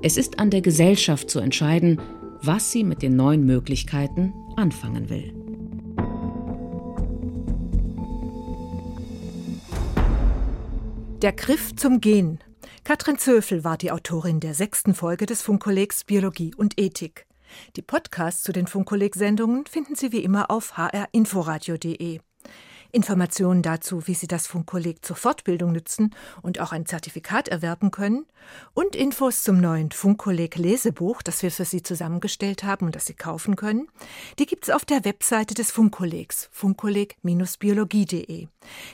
Es 0.03 0.16
ist 0.16 0.38
an 0.38 0.50
der 0.50 0.61
Gesellschaft 0.61 1.31
zu 1.31 1.38
entscheiden, 1.38 2.00
was 2.42 2.72
sie 2.72 2.85
mit 2.85 3.00
den 3.00 3.16
neuen 3.16 3.46
Möglichkeiten 3.46 4.35
anfangen 4.57 5.09
will. 5.09 5.33
Der 11.22 11.33
Griff 11.33 11.74
zum 11.74 12.03
Gen. 12.03 12.38
Katrin 12.85 13.16
Zöfel 13.16 13.64
war 13.64 13.79
die 13.79 13.90
Autorin 13.90 14.40
der 14.40 14.53
sechsten 14.53 14.92
Folge 14.92 15.25
des 15.25 15.40
Funkkollegs 15.40 16.05
Biologie 16.05 16.55
und 16.55 16.79
Ethik. 16.79 17.27
Die 17.77 17.83
Podcasts 17.83 18.42
zu 18.42 18.53
den 18.53 18.66
Funkkolleg-Sendungen 18.66 19.64
finden 19.64 19.94
Sie 19.94 20.12
wie 20.12 20.23
immer 20.23 20.51
auf 20.51 20.77
hrinforadio.de. 20.77 22.20
Informationen 22.94 23.62
dazu, 23.62 24.07
wie 24.07 24.14
Sie 24.14 24.28
das 24.28 24.46
Funkkolleg 24.46 25.04
zur 25.04 25.16
Fortbildung 25.16 25.72
nützen 25.72 26.14
und 26.42 26.61
auch 26.61 26.70
ein 26.72 26.87
Zertifikat 26.87 27.48
erwerben 27.48 27.90
können 27.90 28.24
und 28.72 28.94
Infos 28.94 29.42
zum 29.42 29.61
neuen 29.61 29.90
Funkkolleg 29.90 30.57
Lesebuch, 30.57 31.20
das 31.22 31.42
wir 31.42 31.50
für 31.50 31.64
Sie 31.64 31.83
zusammengestellt 31.83 32.62
haben 32.62 32.87
und 32.87 32.94
das 32.94 33.07
Sie 33.07 33.14
kaufen 33.14 33.57
können, 33.57 33.88
die 34.38 34.46
gibt 34.46 34.64
es 34.64 34.70
auf 34.70 34.85
der 34.85 35.04
Webseite 35.04 35.54
des 35.54 35.72
Funkkollegs, 35.72 36.48
funkkolleg-biologie.de. 36.52 38.46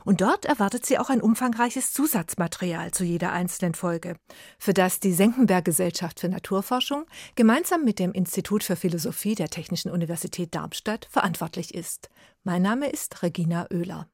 Und 0.04 0.20
dort 0.20 0.46
erwartet 0.46 0.86
Sie 0.86 0.98
auch 0.98 1.10
ein 1.10 1.20
umfangreiches 1.20 1.92
Zusatzmaterial 1.92 2.92
zu 2.92 3.04
jeder 3.04 3.32
einzelnen 3.32 3.74
Folge, 3.74 4.16
für 4.58 4.72
das 4.72 5.00
die 5.00 5.12
Senckenberg 5.12 5.64
Gesellschaft 5.64 6.20
für 6.20 6.28
Naturforschung 6.28 7.04
gemeinsam 7.34 7.84
mit 7.84 7.98
dem 7.98 8.12
Institut 8.12 8.64
für 8.64 8.76
Philosophie 8.76 9.34
der 9.34 9.48
Technischen 9.48 9.90
Universität 9.90 10.54
Darmstadt 10.54 11.06
verantwortlich 11.10 11.74
ist. 11.74 12.08
Mein 12.42 12.62
Name 12.62 12.88
ist 12.88 13.22
Regina 13.22 13.66
Oehler. 13.70 14.10